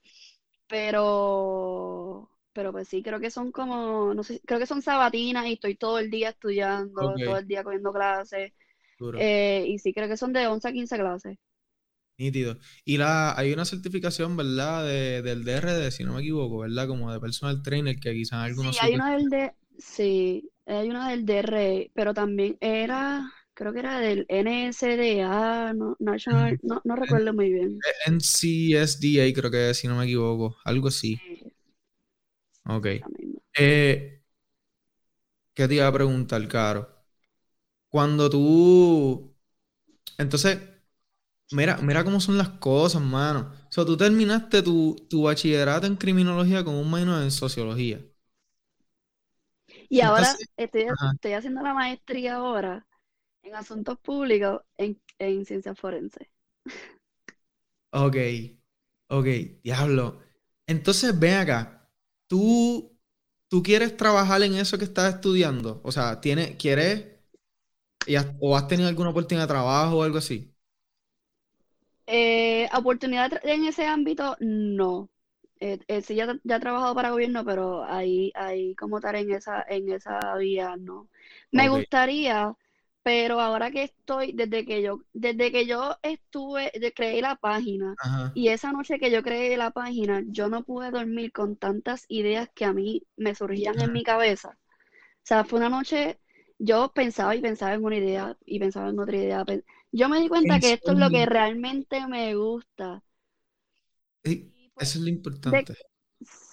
[0.68, 5.54] pero, pero pues sí, creo que son como, no sé, creo que son sabatinas y
[5.54, 8.52] estoy todo el día estudiando, todo el día cogiendo clases,
[9.18, 11.38] eh, y sí, creo que son de 11 a 15 clases.
[12.18, 12.58] Nítido.
[12.86, 14.86] Y la, hay una certificación, ¿verdad?
[14.86, 16.88] De, del DRD, si no me equivoco, ¿verdad?
[16.88, 21.10] Como de personal trainer, que quizás algunos Sí, hay una del de, sí, hay una
[21.10, 27.34] del DR, pero también era, creo que era del NSDA, no, National, no, no recuerdo
[27.34, 27.78] muy bien.
[28.06, 31.20] NCSDA, creo que si no me equivoco, algo así.
[31.20, 31.35] Sí,
[32.68, 32.86] Ok.
[33.58, 34.22] Eh,
[35.54, 36.88] ¿qué te iba a preguntar, Caro?
[37.88, 39.34] Cuando tú...
[40.18, 40.60] Entonces,
[41.52, 43.52] mira, mira cómo son las cosas, mano.
[43.68, 48.00] O sea, tú terminaste tu, tu bachillerato en criminología con un minor en sociología.
[49.88, 52.86] Y ahora Entonces, estoy, estoy haciendo la maestría ahora
[53.42, 56.28] en asuntos públicos en, en ciencias forenses.
[57.90, 58.16] Ok,
[59.08, 59.26] ok,
[59.62, 60.20] diablo.
[60.66, 61.75] Entonces, ven acá.
[62.28, 62.96] ¿Tú,
[63.48, 65.80] tú quieres trabajar en eso que estás estudiando?
[65.84, 67.06] O sea, ¿tienes, ¿quieres
[68.06, 70.54] y has- o has tenido alguna oportunidad de trabajo o algo así?
[72.06, 75.10] Eh, oportunidad en ese ámbito, no.
[75.60, 79.32] Eh, eh, sí, ya, ya he trabajado para gobierno, pero ahí, ahí como tal en
[79.32, 81.08] esa, en esa vía, no.
[81.50, 82.54] Me gustaría,
[83.06, 87.98] pero ahora que estoy, desde que yo, desde que yo estuve, de- creé la página,
[87.98, 88.32] Ajá.
[88.34, 92.50] y esa noche que yo creé la página, yo no pude dormir con tantas ideas
[92.54, 94.58] que a mí me surgían en mi cabeza.
[95.04, 96.20] O sea, fue una noche,
[96.58, 99.44] yo pensaba y pensaba en una idea y pensaba en otra idea.
[99.92, 103.02] Yo me di cuenta que esto es lo que realmente me gusta.
[104.24, 105.74] Sí, eso es lo importante.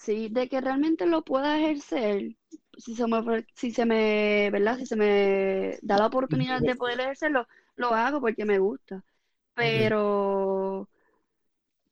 [0.03, 2.35] sí, de que realmente lo pueda ejercer,
[2.77, 4.77] si se me, si se me, ¿verdad?
[4.77, 9.03] Si se me da la oportunidad de poder ejercerlo, lo hago porque me gusta.
[9.55, 10.89] Pero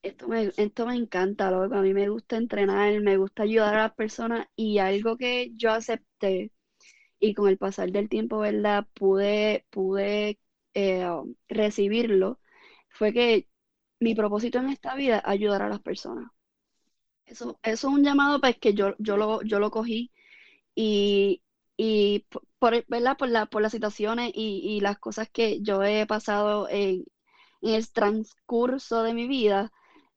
[0.04, 1.76] esto me, esto me encanta, loco.
[1.76, 5.72] A mí me gusta entrenar, me gusta ayudar a las personas y algo que yo
[5.72, 6.52] acepté
[7.20, 8.88] y con el pasar del tiempo, ¿verdad?
[8.94, 10.40] Pude, pude
[10.74, 11.08] eh,
[11.50, 12.40] recibirlo,
[12.90, 13.50] fue que
[14.00, 16.32] mi propósito en esta vida es ayudar a las personas.
[17.26, 20.12] Eso, eso es un llamado pues que yo, yo lo, yo lo cogí
[20.76, 21.42] y,
[21.78, 22.26] y
[22.60, 23.18] por, ¿verdad?
[23.18, 27.06] Por la, por las situaciones y, y las cosas que yo he pasado en,
[27.62, 29.72] en el transcurso de mi vida,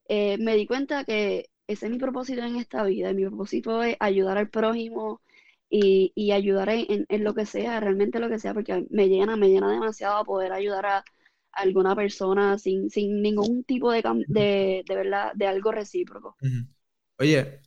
[0.09, 3.11] eh, me di cuenta que ese es mi propósito en esta vida.
[3.11, 5.21] y mi propósito es ayudar al prójimo
[5.71, 9.09] y, y ayudar en, en- en lo que sea, realmente lo que sea, porque me
[9.09, 11.05] llena, me llena demasiado poder ayudar a, a
[11.53, 16.37] alguna persona sin, sin ningún tipo de, de, de verdad, de algo recíproco.
[17.19, 17.61] Oye,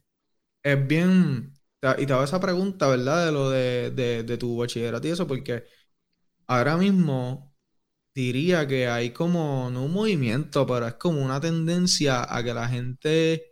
[0.63, 1.57] es bien,
[1.97, 3.25] y te hago esa pregunta, ¿verdad?
[3.27, 3.91] De lo de,
[4.23, 5.63] de, tu bachillerato y eso, porque
[6.47, 7.55] ahora mismo
[8.15, 12.67] diría que hay como, no un movimiento, pero es como una tendencia a que la
[12.69, 13.45] gente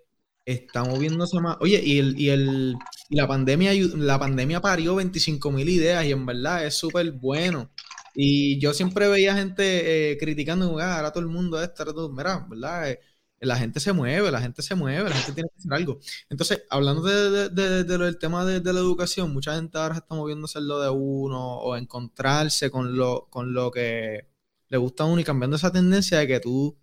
[0.45, 1.57] está moviéndose más.
[1.61, 2.75] Oye, y, el, y, el,
[3.09, 7.71] y la pandemia, la pandemia parió 25 mil ideas y en verdad es súper bueno.
[8.15, 12.45] Y yo siempre veía gente eh, criticando, "Ah, ahora todo el mundo esto, todo, mira,
[12.49, 12.91] ¿verdad?
[12.91, 12.99] Eh,
[13.39, 16.00] la gente se mueve, la gente se mueve, la gente tiene que hacer algo.
[16.30, 19.95] Entonces, hablando de, de- de- de lo del tema de, la educación, mucha gente ahora
[19.98, 24.28] está moviéndose en lo de uno o encontrarse con lo, con lo que
[24.69, 26.78] le gusta a uno y cambiando esa tendencia de que tú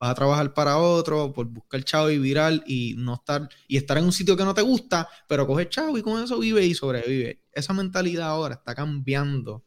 [0.00, 3.98] vas a trabajar para otro por buscar chavo y viral y no estar y estar
[3.98, 6.74] en un sitio que no te gusta, pero coges chavo y con eso vive y
[6.74, 7.42] sobrevive.
[7.52, 9.64] Esa mentalidad ahora está cambiando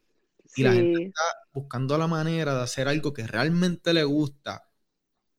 [0.54, 4.64] y la gente está buscando la manera de hacer algo que realmente le gusta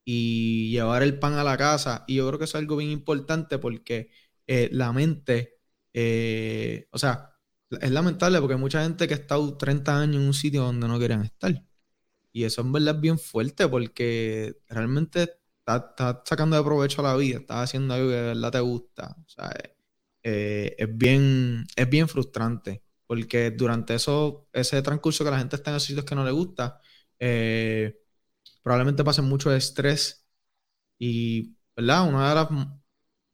[0.06, 2.06] y llevar el pan a la casa.
[2.08, 4.12] Y yo creo que eso es algo bien importante porque
[4.48, 5.60] eh, la mente,
[5.94, 7.38] eh, o sea,
[7.82, 10.88] es lamentable porque hay mucha gente que ha estado 30 años en un sitio donde
[10.88, 11.64] no querían estar.
[12.32, 15.24] Y eso en verdad es bien fuerte porque realmente
[15.60, 18.60] estás estás sacando de provecho a la vida, estás haciendo algo que de verdad te
[18.60, 19.16] gusta.
[19.26, 19.52] O sea,
[20.24, 25.72] eh, es bien, es bien frustrante porque durante eso, ese transcurso que la gente está
[25.72, 26.80] en esos sitios que no le gusta,
[27.20, 28.00] eh,
[28.66, 30.28] probablemente pasen mucho estrés
[31.00, 32.08] y, ¿verdad?
[32.10, 32.50] Una de las,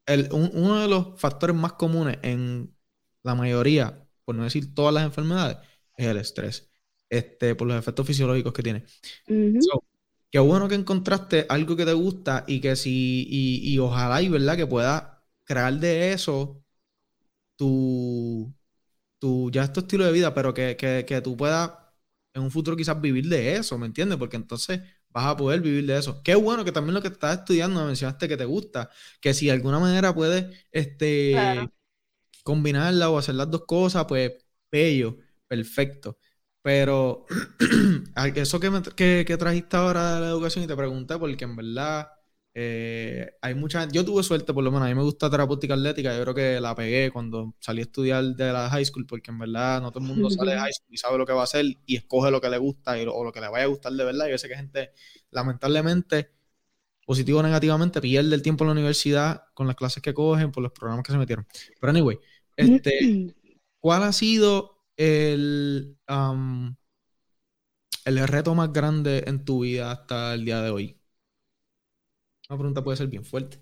[0.06, 2.76] el- un- uno de los factores más comunes en
[3.24, 5.58] la mayoría, por no decir todas las enfermedades,
[5.98, 6.72] es el estrés,
[7.10, 8.86] este, por los efectos fisiológicos que tiene.
[9.28, 9.84] ujú, So,
[10.32, 14.30] qué bueno que encontraste algo que te gusta y que si, y, y ojalá y
[14.30, 15.06] verdad que puedas
[15.46, 16.64] crear de eso
[17.56, 18.54] tu,
[19.20, 21.72] tu, ya es tu estilo de vida, pero que, que, que tú puedas
[22.34, 24.18] en un futuro quizás vivir de eso, ¿me entiendes?
[24.20, 24.82] Porque entonces
[25.14, 26.22] vas a poder vivir de eso.
[26.24, 28.90] Qué bueno que también lo que estás estudiando me mencionaste que te gusta,
[29.22, 31.72] que si de alguna manera puedes este, claro.
[32.44, 34.34] combinarla o hacer las dos cosas, pues
[34.72, 36.18] bello, perfecto.
[36.62, 37.26] Pero
[38.36, 41.56] eso que, me- que, que trajiste ahora de la educación y te pregunté, porque en
[41.56, 42.10] verdad
[42.54, 44.86] eh, hay mucha Yo tuve suerte, por lo menos.
[44.86, 46.16] A mí me gusta terapéutica atlética.
[46.16, 49.40] Yo creo que la pegué cuando salí a estudiar de la high school, porque en
[49.40, 51.44] verdad no todo el mundo sale de high school y sabe lo que va a
[51.46, 53.68] hacer y escoge lo que le gusta y lo- o lo que le vaya a
[53.68, 54.28] gustar de verdad.
[54.30, 54.92] Yo sé que gente,
[55.32, 56.32] lamentablemente,
[57.06, 60.64] positivo o negativamente, pierde el tiempo en la universidad con las clases que cogen, por
[60.64, 61.48] los programas que se metieron.
[61.80, 62.20] Pero anyway,
[62.56, 63.16] este.
[63.80, 66.76] ¿Cuál ha sido el, am,
[68.06, 71.01] el reto más grande en tu vida hasta el día de hoy?
[72.52, 73.58] Una pregunta puede ser bien fuerte.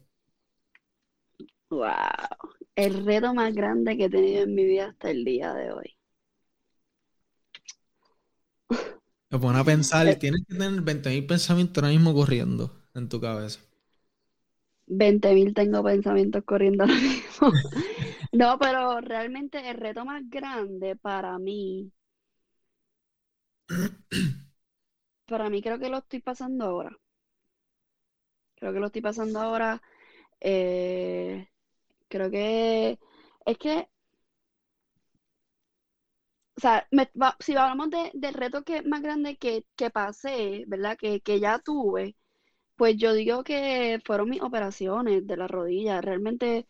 [1.71, 2.37] Wow.
[2.75, 5.97] El reto más grande que he tenido en mi vida hasta el día de hoy.
[9.31, 13.59] Me pone a pensar, tienes que tener 20.000 pensamientos ahora mismo corriendo en tu cabeza.
[14.87, 17.51] 20.000 tengo pensamientos corriendo ahora mismo.
[18.31, 21.91] No, pero realmente el reto más grande para mí,
[25.27, 26.91] para mí creo que lo estoy pasando ahora.
[28.59, 29.81] Creo que lo estoy pasando ahora.
[30.41, 31.47] Eh,
[32.09, 32.99] creo que
[33.45, 33.89] es que,
[36.57, 36.87] o sea,
[37.39, 40.97] si hablamos de, del reto que más grande que, que pasé, ¿verdad?
[40.97, 42.15] Que, que ya tuve,
[42.77, 46.01] pues yo digo que fueron mis operaciones de la rodilla.
[46.01, 46.67] Realmente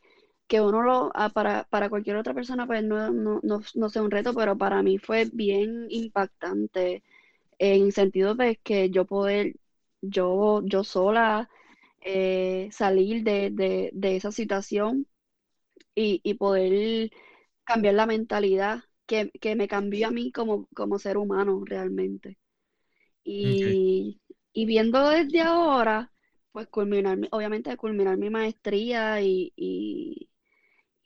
[0.48, 4.04] que uno lo, ah, para, para cualquier otra persona, pues no, no, no, no sea
[4.04, 7.04] un reto, pero para mí fue bien impactante
[7.60, 9.56] en sentido de que yo poder,
[10.02, 11.50] yo, yo sola
[12.02, 15.08] eh, salir de, de, de esa situación
[15.96, 17.12] y, y poder
[17.66, 22.40] cambiar la mentalidad que, que me cambió a mí como, como ser humano realmente.
[23.24, 24.22] Y,
[24.54, 26.12] y viendo desde ahora,
[26.52, 30.30] pues culminar, mi- obviamente culminar mi maestría y, y,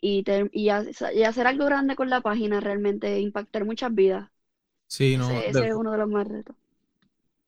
[0.02, 0.86] y, ter- y ha-
[1.16, 4.30] y hacer algo grande con la página, realmente impactar muchas vidas.
[4.88, 6.56] Sí, no, Ese, ese de- es uno de los más retos.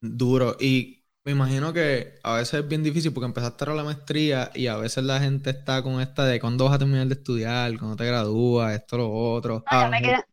[0.02, 0.56] duro.
[0.60, 0.95] Y
[1.26, 4.78] me imagino que a veces es bien difícil porque empezaste ahora la maestría y a
[4.78, 8.06] veces la gente está con esta de cuándo vas a terminar de estudiar, cuándo te
[8.06, 9.66] gradúas, esto, lo otro.
[9.72, 10.24] No, ya A me quedan,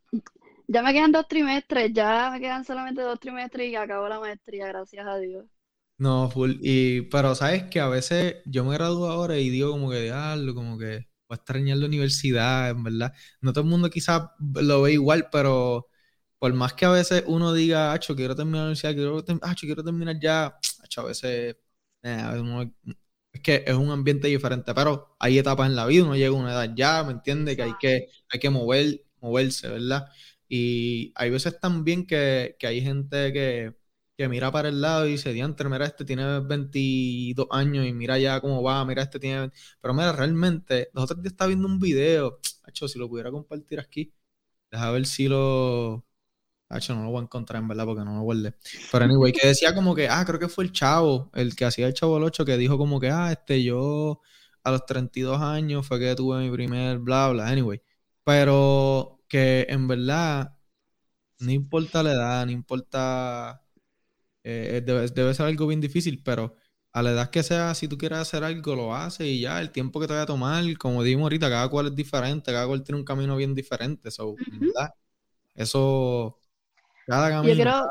[0.68, 4.68] ya me quedan dos trimestres, ya me quedan solamente dos trimestres y acabo la maestría,
[4.68, 5.46] gracias a Dios.
[5.98, 6.54] No, full.
[6.60, 10.54] Y, pero sabes que a veces yo me gradúo ahora y digo como que diablo,
[10.54, 10.86] como que
[11.28, 13.12] voy a extrañar la universidad, en verdad.
[13.40, 15.86] No todo el mundo quizás lo ve igual, pero
[16.42, 19.64] por más que a veces uno diga, acho, quiero terminar la universidad, quiero, tem- acho,
[19.66, 21.56] quiero terminar ya, acho, a veces
[22.02, 22.74] eh, uno-
[23.32, 26.32] es que es un ambiente diferente, pero hay etapas en la vida, uno llega a
[26.40, 27.56] una edad ya, ¿me entiende?
[27.56, 30.08] Que hay que, hay que mover, moverse, ¿verdad?
[30.48, 33.74] Y hay veces también que, que hay gente que
[34.16, 38.18] que mira para el lado y dice, diantre, mira, este tiene 22 años y mira
[38.18, 39.40] ya cómo va, mira, este tiene...
[39.40, 39.56] 20".
[39.80, 43.80] Pero mira, realmente, los otros días estaba viendo un video, Hacho, si lo pudiera compartir
[43.80, 44.12] aquí,
[44.70, 46.04] deja ver si lo...
[46.72, 48.54] Hacho, no lo voy a encontrar en verdad porque no lo guardé.
[48.90, 51.86] Pero anyway, que decía como que, ah, creo que fue el chavo, el que hacía
[51.86, 54.20] el chavo el 8, que dijo como que, ah, este, yo
[54.64, 57.80] a los 32 años fue que tuve mi primer bla, bla, anyway.
[58.24, 60.54] Pero que en verdad,
[61.40, 63.62] no importa la edad, no importa
[64.44, 66.56] eh, debe, debe ser algo bien difícil, pero
[66.92, 69.70] a la edad que sea, si tú quieres hacer algo, lo haces y ya, el
[69.72, 72.82] tiempo que te vaya a tomar, como dijimos ahorita, cada cual es diferente, cada cual
[72.84, 74.72] tiene un camino bien diferente, so, en Ujú.
[74.74, 74.94] verdad,
[75.54, 76.40] eso,
[77.06, 77.90] cada Yo quiero, en un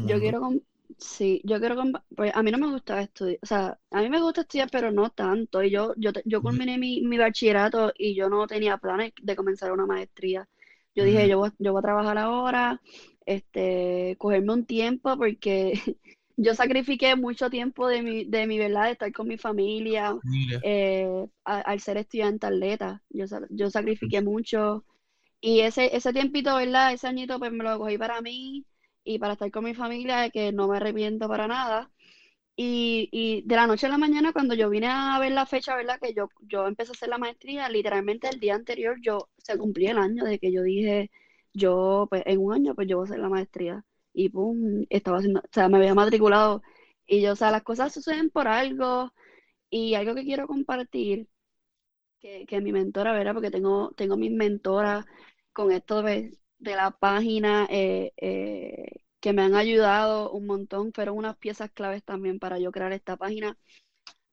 [0.00, 0.50] yo quiero,
[0.98, 1.76] sí, yo quiero,
[2.16, 4.90] pues a mí no me gusta estudiar, o sea, a mí me gusta estudiar, pero
[4.92, 5.62] no tanto.
[5.62, 9.36] Y yo, yo, te- yo culminé mi, mi bachillerato y yo no tenía planes de
[9.36, 10.48] comenzar una maestría.
[10.94, 12.80] Yo dije, yo voy, yo voy a trabajar ahora,
[13.26, 15.74] este, cogerme un tiempo porque
[16.36, 20.16] yo sacrifiqué mucho tiempo de mi, de mi verdad, de estar con mi familia,
[20.60, 21.08] eh,
[21.44, 23.02] a- al ser estudiante atleta.
[23.10, 24.84] Yo, yo sacrifiqué mucho.
[25.40, 26.92] Y ese, ese tiempito, ¿verdad?
[26.92, 28.66] Ese añito, pues me lo cogí para mí
[29.04, 31.90] y para estar con mi familia, que no me arrepiento para nada.
[32.56, 35.76] Y, y de la noche a la mañana, cuando yo vine a ver la fecha,
[35.76, 35.98] ¿verdad?
[36.00, 39.92] Que yo, yo empecé a hacer la maestría, literalmente el día anterior yo se cumplía
[39.92, 41.10] el año de que yo dije,
[41.54, 43.84] yo, pues en un año, pues yo voy a hacer la maestría.
[44.14, 46.62] Y pum, estaba haciendo, o sea, me había matriculado.
[47.06, 49.12] Y yo, o sea, las cosas suceden por algo.
[49.70, 51.28] Y algo que quiero compartir
[52.20, 53.34] que, que mi mentora, ¿verdad?
[53.34, 55.04] Porque tengo, tengo mis mentoras
[55.60, 60.92] con esto de, la página eh, eh, que me han ayudado un montón.
[60.94, 63.58] Fueron unas piezas claves también para yo crear esta página.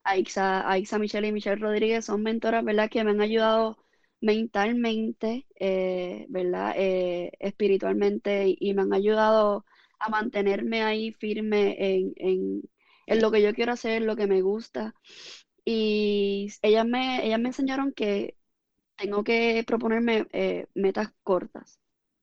[0.04, 2.90] Aixa, Aixa Michelle y Michelle Rodríguez son mentoras, ¿verdad?
[2.90, 3.78] Que me han ayudado
[4.22, 6.74] mentalmente, eh, ¿verdad?
[6.78, 9.66] Espiritualmente y, y me han ayudado
[10.00, 12.62] a mantenerme ahí firme en, en,
[13.08, 14.96] en lo que yo quiero hacer, lo que me gusta.
[15.66, 18.37] Y ellas me, ellas me enseñaron que
[18.98, 21.80] tengo que proponerme eh, metas cortas,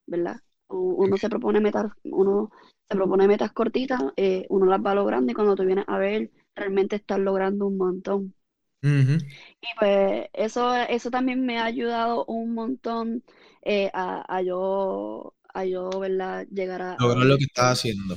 [0.07, 0.41] ¿verdad?
[0.68, 2.51] Uno se propone metas, uno
[2.89, 6.31] se propone metas cortitas, eh, uno las va logrando y cuando tú vienes a ver,
[6.55, 8.35] realmente estás logrando un montón.
[8.83, 9.18] ujú.
[9.61, 13.25] Y pues eso, eso también me ha ayudado un montón
[13.62, 16.47] eh, a, a yo, a yo, ¿verdad?
[16.51, 18.16] Llegar a, Lograr lo que estás haciendo.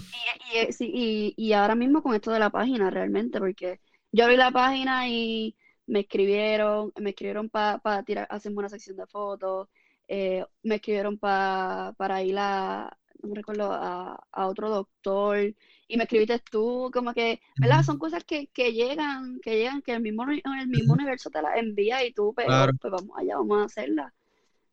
[0.51, 3.80] Y, y, sí, y, y ahora mismo con esto de la página realmente, porque
[4.12, 5.55] yo abrí la página y
[5.88, 9.69] me escribieron, me escribieron para tirar, hacerme una sección de fotos,
[10.07, 15.39] eh, me escribieron pa- para ir a, no me recuerdo, a, a otro doctor,
[15.88, 17.83] y me escribiste tú, como que, ¿verdad?
[17.83, 21.57] Son cosas que, que llegan, que llegan, que el mismo, el mismo universo te las
[21.57, 24.13] envía y tú, Claro, oh, pues vamos allá, vamos a hacerla.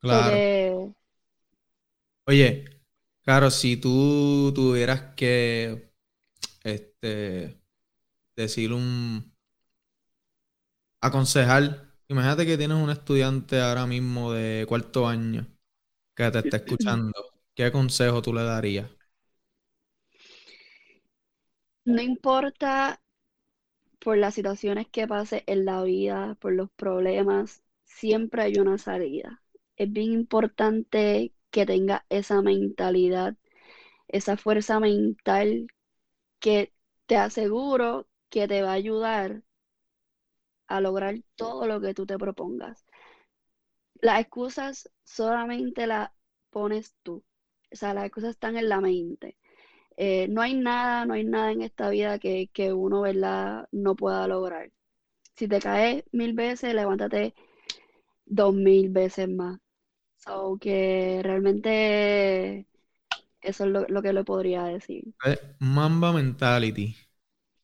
[0.00, 0.46] Claro.
[2.26, 2.64] Oye,
[3.22, 5.92] claro, si tú tuvieras que,
[6.64, 7.60] este,
[8.36, 9.33] decir un,
[11.06, 15.46] aconsejar, imagínate que tienes un estudiante ahora mismo de cuarto año
[16.16, 17.12] que te está escuchando,
[17.54, 18.90] ¿qué consejo tú le darías?
[21.86, 23.00] no importa
[24.00, 29.42] por las situaciones que pase en la vida, por los problemas, siempre hay una salida.
[29.76, 33.36] Es bien importante que tenga esa mentalidad,
[34.08, 35.68] esa fuerza mental
[36.40, 36.74] que
[37.06, 39.42] te aseguro que te va a ayudar
[40.66, 42.84] a lograr todo lo que tú te propongas.
[44.00, 46.10] Las excusas solamente las
[46.50, 47.24] pones tú.
[47.72, 49.36] O sea, las excusas están en la mente.
[49.96, 53.94] Eh, no hay nada, no hay nada en esta vida que, que uno, ¿verdad?, no
[53.96, 54.70] pueda lograr.
[55.36, 57.34] Si te caes mil veces, levántate
[58.26, 59.58] dos mil veces más.
[60.18, 62.66] So que realmente
[63.40, 65.04] eso es lo, lo que le podría decir.
[65.26, 66.96] Eh, Mamba Mentality.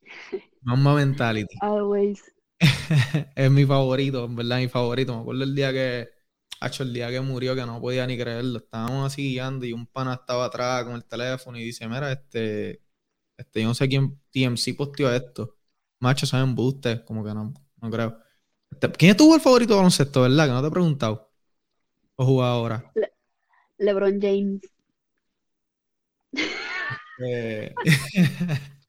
[0.62, 1.56] Mamba Mentality.
[1.62, 2.22] Always.
[3.34, 5.14] es mi favorito, en verdad, mi favorito.
[5.14, 6.08] Me acuerdo el día que,
[6.62, 8.58] hecho el día que murió, que no podía ni creerlo.
[8.58, 12.82] Estábamos así guiando y un pana estaba atrás con el teléfono y dice, mira, este,
[13.36, 15.56] este, yo no sé quién TMC posteó esto.
[16.00, 18.18] Macho, son embustes, como que no, no creo.
[18.70, 20.46] Este, ¿quién es tu jugador favorito de baloncesto, verdad?
[20.46, 21.30] Que no te he preguntado.
[22.16, 22.92] O jugadora.
[23.78, 24.60] LeBron James.
[27.22, 27.74] Eh,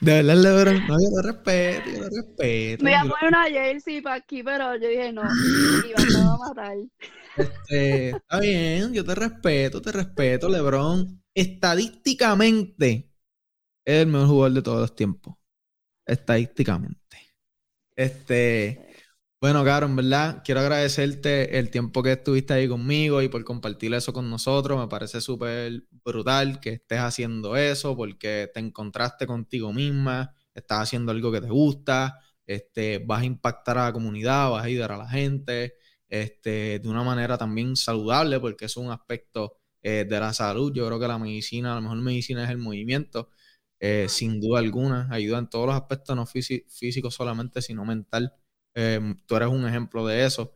[0.00, 2.84] de verdad, LeBron, no, yo te respeto, yo te respeto.
[2.84, 6.34] Me iba a poner una jersey para aquí, pero yo dije no, Iván me va
[6.34, 6.76] a matar.
[7.36, 11.22] Este, está bien, yo te respeto, te respeto, LeBron.
[11.34, 13.12] Estadísticamente,
[13.84, 15.36] es el mejor jugador de todos los tiempos.
[16.06, 17.18] Estadísticamente.
[17.94, 18.85] Este,
[19.46, 23.94] bueno, Caro, en verdad, quiero agradecerte el tiempo que estuviste ahí conmigo y por compartir
[23.94, 24.78] eso con nosotros.
[24.78, 31.12] Me parece súper brutal que estés haciendo eso porque te encontraste contigo misma, estás haciendo
[31.12, 34.96] algo que te gusta, este, vas a impactar a la comunidad, vas a ayudar a
[34.98, 35.74] la gente
[36.08, 40.72] este, de una manera también saludable, porque es un aspecto eh, de la salud.
[40.74, 43.30] Yo creo que la medicina, la mejor medicina es el movimiento,
[43.80, 48.32] eh, sin duda alguna, ayuda en todos los aspectos, no físi- físicos solamente, sino mental.
[48.76, 50.54] Eh, tú eres un ejemplo de eso.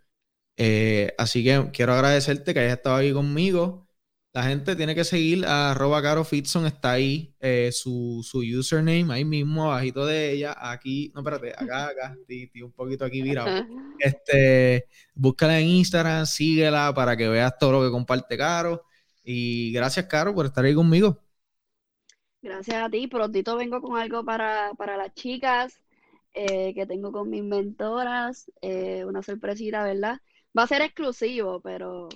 [0.56, 3.88] Eh, así que quiero agradecerte que hayas estado ahí conmigo.
[4.32, 9.12] La gente tiene que seguir a arroba Caro Fitson, está ahí eh, su, su username,
[9.12, 13.66] ahí mismo, abajito de ella, aquí, no, espérate, acá, acá, estoy un poquito aquí virado.
[13.98, 18.84] Este, búscala en Instagram, síguela para que veas todo lo que comparte Caro.
[19.24, 21.18] Y gracias, Caro, por estar ahí conmigo.
[22.40, 23.08] Gracias a ti.
[23.08, 25.80] Prontito vengo con algo para, para las chicas
[26.34, 28.50] eh, que tengo con mis mentoras.
[28.62, 30.18] eh, una sorpresita, ¿verdad?
[30.56, 32.08] Va a ser exclusivo, pero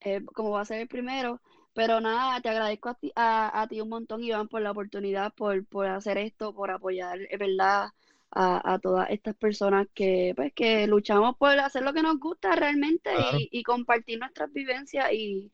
[0.00, 1.40] eh, como va a ser el primero.
[1.74, 5.32] Pero nada, te agradezco a ti, a, a ti un montón, Iván, por la oportunidad,
[5.34, 7.90] por, por hacer esto, por apoyar, ¿verdad?
[8.30, 12.54] A, a todas estas personas que, pues, que luchamos por hacer lo que nos gusta
[12.56, 13.42] realmente Claro.
[13.42, 15.10] y, y compartir nuestras vivencias.
[15.12, 15.50] Y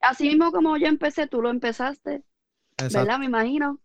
[0.00, 2.24] así mismo como yo empecé, tú lo empezaste,
[2.78, 3.12] Exacto.
[3.12, 3.18] ¿verdad?
[3.20, 3.80] Me imagino.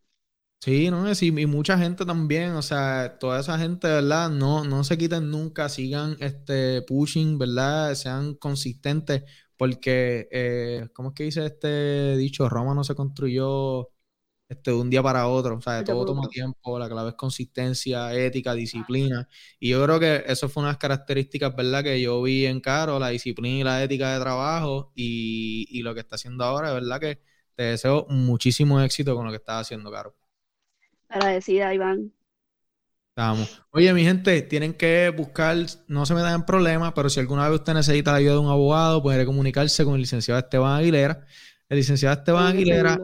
[0.63, 4.29] Sí, no, sí, y mucha gente también, o sea, toda esa gente, ¿verdad?
[4.29, 7.93] No, no se quiten nunca, sigan este pushing, ¿verdad?
[7.95, 9.23] Sean consistentes,
[9.57, 12.47] porque, eh, ¿cómo es que dice este dicho?
[12.47, 13.89] Roma no se construyó
[14.49, 18.13] este, de un día para otro, o sea, todo toma tiempo, la clave es consistencia,
[18.13, 21.83] ética, disciplina, y yo creo que eso fue unas características, ¿verdad?
[21.83, 25.93] Que yo vi en Caro, la disciplina y la ética de trabajo, y, y lo
[25.93, 27.21] que está haciendo ahora, verdad que
[27.55, 30.22] te deseo muchísimo éxito con lo que estás haciendo, Caro.
[31.13, 32.11] Agradecida, Iván.
[33.15, 33.61] Vamos.
[33.69, 35.55] Oye, mi gente, tienen que buscar,
[35.87, 38.49] no se metan en problemas, pero si alguna vez usted necesita la ayuda de un
[38.49, 41.23] abogado, puede comunicarse con el licenciado Esteban Aguilera.
[41.69, 42.99] El licenciado Esteban Aguilera,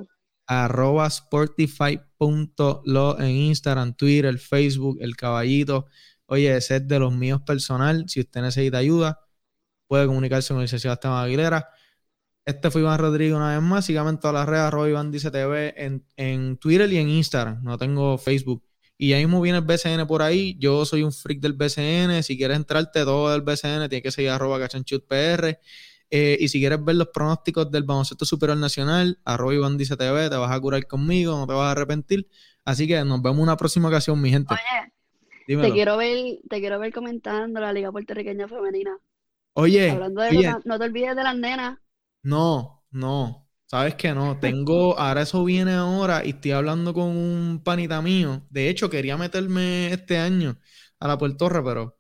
[0.48, 5.86] arroba sportify.lo en Instagram, Twitter, Facebook, El Caballito.
[6.26, 8.06] Oye, ese es de los míos personal.
[8.08, 9.20] Si usted necesita ayuda,
[9.86, 11.70] puede comunicarse con el licenciado Esteban Aguilera.
[12.50, 13.86] Este fue Iván Rodrigo una vez más.
[13.86, 17.64] Síganme en todas las redes, arroba Iván Dice TV, en, en Twitter y en Instagram.
[17.64, 18.64] No tengo Facebook.
[18.98, 20.58] Y ahí mismo viene el BCN por ahí.
[20.60, 22.24] Yo soy un freak del BCN.
[22.24, 25.60] Si quieres entrarte todo del BCN, tienes que seguir arroba cachanchutpr.
[26.12, 30.28] Eh, y si quieres ver los pronósticos del baloncesto superior nacional, arroba Iván Dice TV,
[30.30, 32.28] te vas a curar conmigo, no te vas a arrepentir.
[32.66, 34.56] Así que nos vemos una próxima ocasión, mi gente.
[34.56, 34.92] Oye,
[35.48, 35.68] Dímelo.
[35.68, 38.98] te quiero ver, te quiero ver comentando la Liga Puertorriqueña Femenina.
[39.54, 41.78] Oye, Hablando de oye, cosas- no te olvides de las nenas.
[42.24, 43.48] No, no.
[43.66, 44.40] ¿Sabes que no?
[44.40, 48.46] Tengo, ahora eso viene ahora y estoy hablando con un panita mío.
[48.50, 50.58] De hecho, quería meterme este año
[51.00, 52.00] a la Puertorre, pero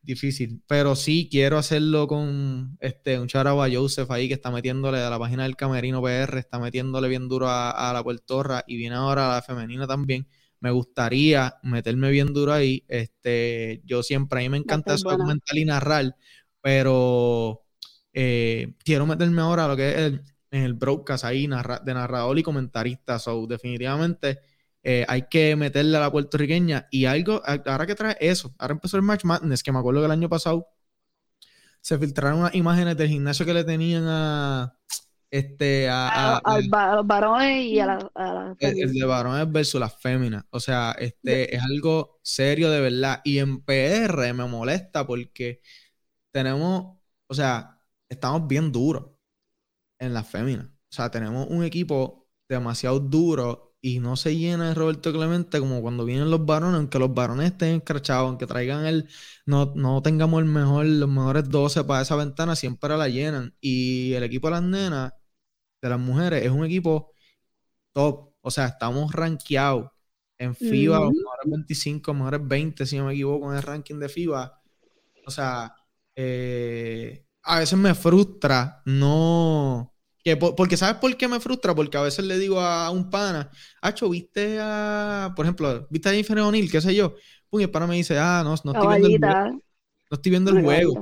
[0.00, 0.62] difícil.
[0.68, 5.10] Pero sí quiero hacerlo con este, un charabo a Joseph ahí que está metiéndole a
[5.10, 8.94] la página del Camerino PR, está metiéndole bien duro a, a la Puertorra y viene
[8.96, 10.28] ahora a la femenina también.
[10.60, 12.84] Me gustaría meterme bien duro ahí.
[12.88, 16.16] Este, yo siempre, a mí me encanta eso comentar y narrar,
[16.60, 17.64] pero
[18.20, 21.94] eh, quiero meterme ahora a lo que es el, en el broadcast ahí narra- de
[21.94, 23.18] narrador y comentarista.
[23.18, 24.40] So, definitivamente
[24.82, 26.88] eh, hay que meterle a la puertorriqueña.
[26.90, 30.06] Y algo, ahora que trae eso, ahora empezó el March Madness, que me acuerdo que
[30.06, 30.68] el año pasado
[31.80, 34.74] se filtraron unas imágenes del gimnasio que le tenían a
[35.30, 39.50] este a, A, a- al a los varones y a la, el, el de varones
[39.52, 40.44] versus las féminas.
[40.50, 43.20] O sea, este es algo serio de verdad.
[43.24, 45.60] Y en PR me molesta porque
[46.32, 46.98] tenemos,
[47.28, 47.77] o sea,
[48.08, 49.06] estamos bien duros
[49.98, 50.66] en las féminas.
[50.68, 55.80] O sea, tenemos un equipo demasiado duro y no se llena de Roberto Clemente como
[55.82, 59.08] cuando vienen los varones, aunque los varones estén escrachados, aunque traigan el,
[59.46, 63.54] no, no tengamos el mejor, los mejores 12 para esa ventana, siempre la llenan.
[63.60, 65.12] Y el equipo de las nenas,
[65.82, 67.12] de las mujeres, es un equipo
[67.92, 68.34] top.
[68.40, 69.90] O sea, estamos rankeados
[70.38, 71.14] en FIBA, los Ujú.
[71.14, 74.62] mejores 25, mejores 20, si no me equivoco, en el ranking de FIBA.
[75.26, 75.74] O sea,
[76.16, 79.94] eh, a veces me frustra no.
[80.24, 81.74] Que po- porque ¿sabes por qué me frustra?
[81.74, 83.50] Porque a veces le digo a un pana,
[83.82, 86.70] Acho, ¿viste a, por ejemplo, ¿viste a Jennifer O'Neill?
[86.70, 87.14] ¿Qué sé yo?
[87.50, 89.38] Pum, y el pana me dice, ah, no, no estoy viendo el juego.
[90.10, 91.00] No estoy viendo el juego.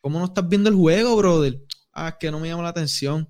[0.00, 1.60] ¿Cómo no estás viendo el juego, brother?
[1.92, 3.28] Ah, es que no me llama la atención.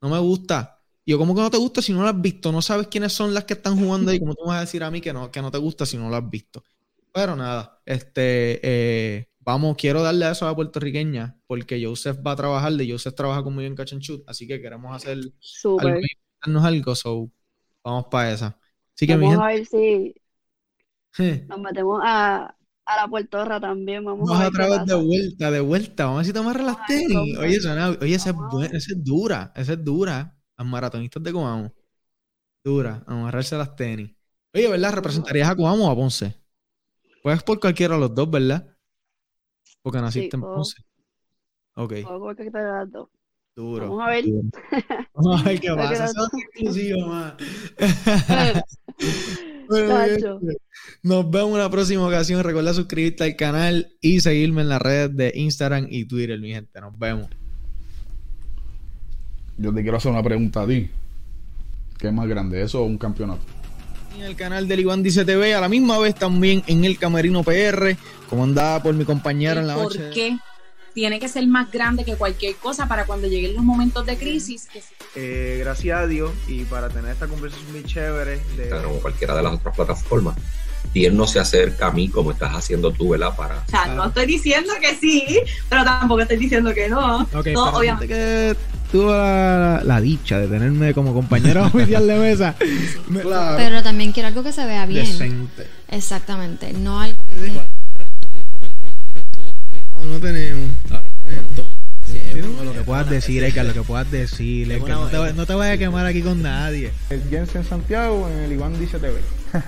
[0.00, 0.78] No me gusta.
[1.04, 2.52] Y yo, ¿cómo que no te gusta si no lo has visto?
[2.52, 4.20] No sabes quiénes son las que están jugando ahí.
[4.20, 5.96] ¿Cómo tú me vas a decir a mí que no, que no te gusta si
[5.96, 6.62] no lo has visto?
[7.12, 12.32] Pero nada, este, eh, vamos, quiero darle a eso a la puertorriqueña, porque Joseph va
[12.32, 15.88] a trabajar, de Joseph trabaja conmigo en Catch and Shoot, así que queremos hacer algo,
[15.88, 17.30] inventarnos algo, so
[17.84, 18.58] vamos para esa.
[18.94, 20.14] Así que mi Vamos a ver si
[21.48, 24.04] nos metemos a, a la puertorra también.
[24.04, 26.04] Vamos Vamos a otra vez de vuelta, de vuelta.
[26.04, 27.38] Vamos a ver si te amarras las tenis.
[27.38, 30.36] Oye, suena, oye, esa es, a buena, esa es dura, esa es dura.
[30.56, 31.72] Las maratonistas de Coamo.
[32.62, 34.14] Dura, amarrarse las tenis.
[34.54, 34.92] Oye, ¿verdad?
[34.92, 36.34] ¿Representarías a Coamo o a Ponce?
[37.22, 38.69] Puedes por cualquiera de los dos, ¿verdad?
[39.82, 40.56] Porque naciste en puedo.
[40.56, 40.82] Ponce.
[41.74, 43.08] Ok, Vamos a ver qué tal las dos.
[43.56, 43.88] duro.
[43.88, 44.24] Vamos a ver.
[45.14, 46.04] Vamos a ver qué pasa.
[46.04, 47.36] Eso es exclusivo, man.
[49.70, 50.40] Bueno,
[51.04, 52.42] Nos vemos en la próxima ocasión.
[52.42, 56.80] Recuerda suscribirte al canal y seguirme en las redes de Instagram y Twitter, mi gente.
[56.80, 57.28] Nos vemos.
[59.56, 60.90] Yo te quiero hacer una pregunta a ti.
[61.98, 63.42] ¿Qué es más grande, eso o un campeonato?
[64.14, 67.42] En el canal del Iván Dice TV, a la misma vez también en el Camerino
[67.42, 67.96] PR,
[68.28, 70.10] comandada por mi compañera en la ¿Por noche.
[70.12, 70.38] qué
[70.92, 74.68] tiene que ser más grande que cualquier cosa para cuando lleguen los momentos de crisis?
[74.72, 74.82] que
[75.14, 79.34] Eh, gracias a Dios y para tener esta conversación muy chévere de, Instagram o cualquiera
[79.36, 80.36] de las otras plataformas.
[80.92, 83.34] Dios no se acerca a mí como estás haciendo tú, ¿verdad?
[83.36, 87.22] Para O sea, no estoy diciendo que sí, pero tampoco estoy diciendo que no.
[87.32, 88.08] Ok, no, obviamente.
[88.08, 88.56] que
[88.90, 92.56] tuvo la, la dicha de tenerme como compañera oficial de mesa.
[93.08, 93.20] me-
[93.56, 95.06] Pero también quiero algo que se vea bien.
[95.06, 95.66] Decente.
[95.88, 96.72] Exactamente.
[96.72, 97.22] No algo
[100.04, 100.70] No tenemos.
[102.64, 104.72] Lo que puedas decir, Eka, lo que puedas decir.
[104.72, 106.90] Eka, No te, no te vayas a quemar aquí con nadie.
[107.10, 109.20] El Jensen Santiago en el Iván Dice TV.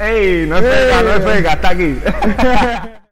[0.00, 0.46] ¡Ey!
[0.46, 1.98] No es feca, no es feca, está aquí.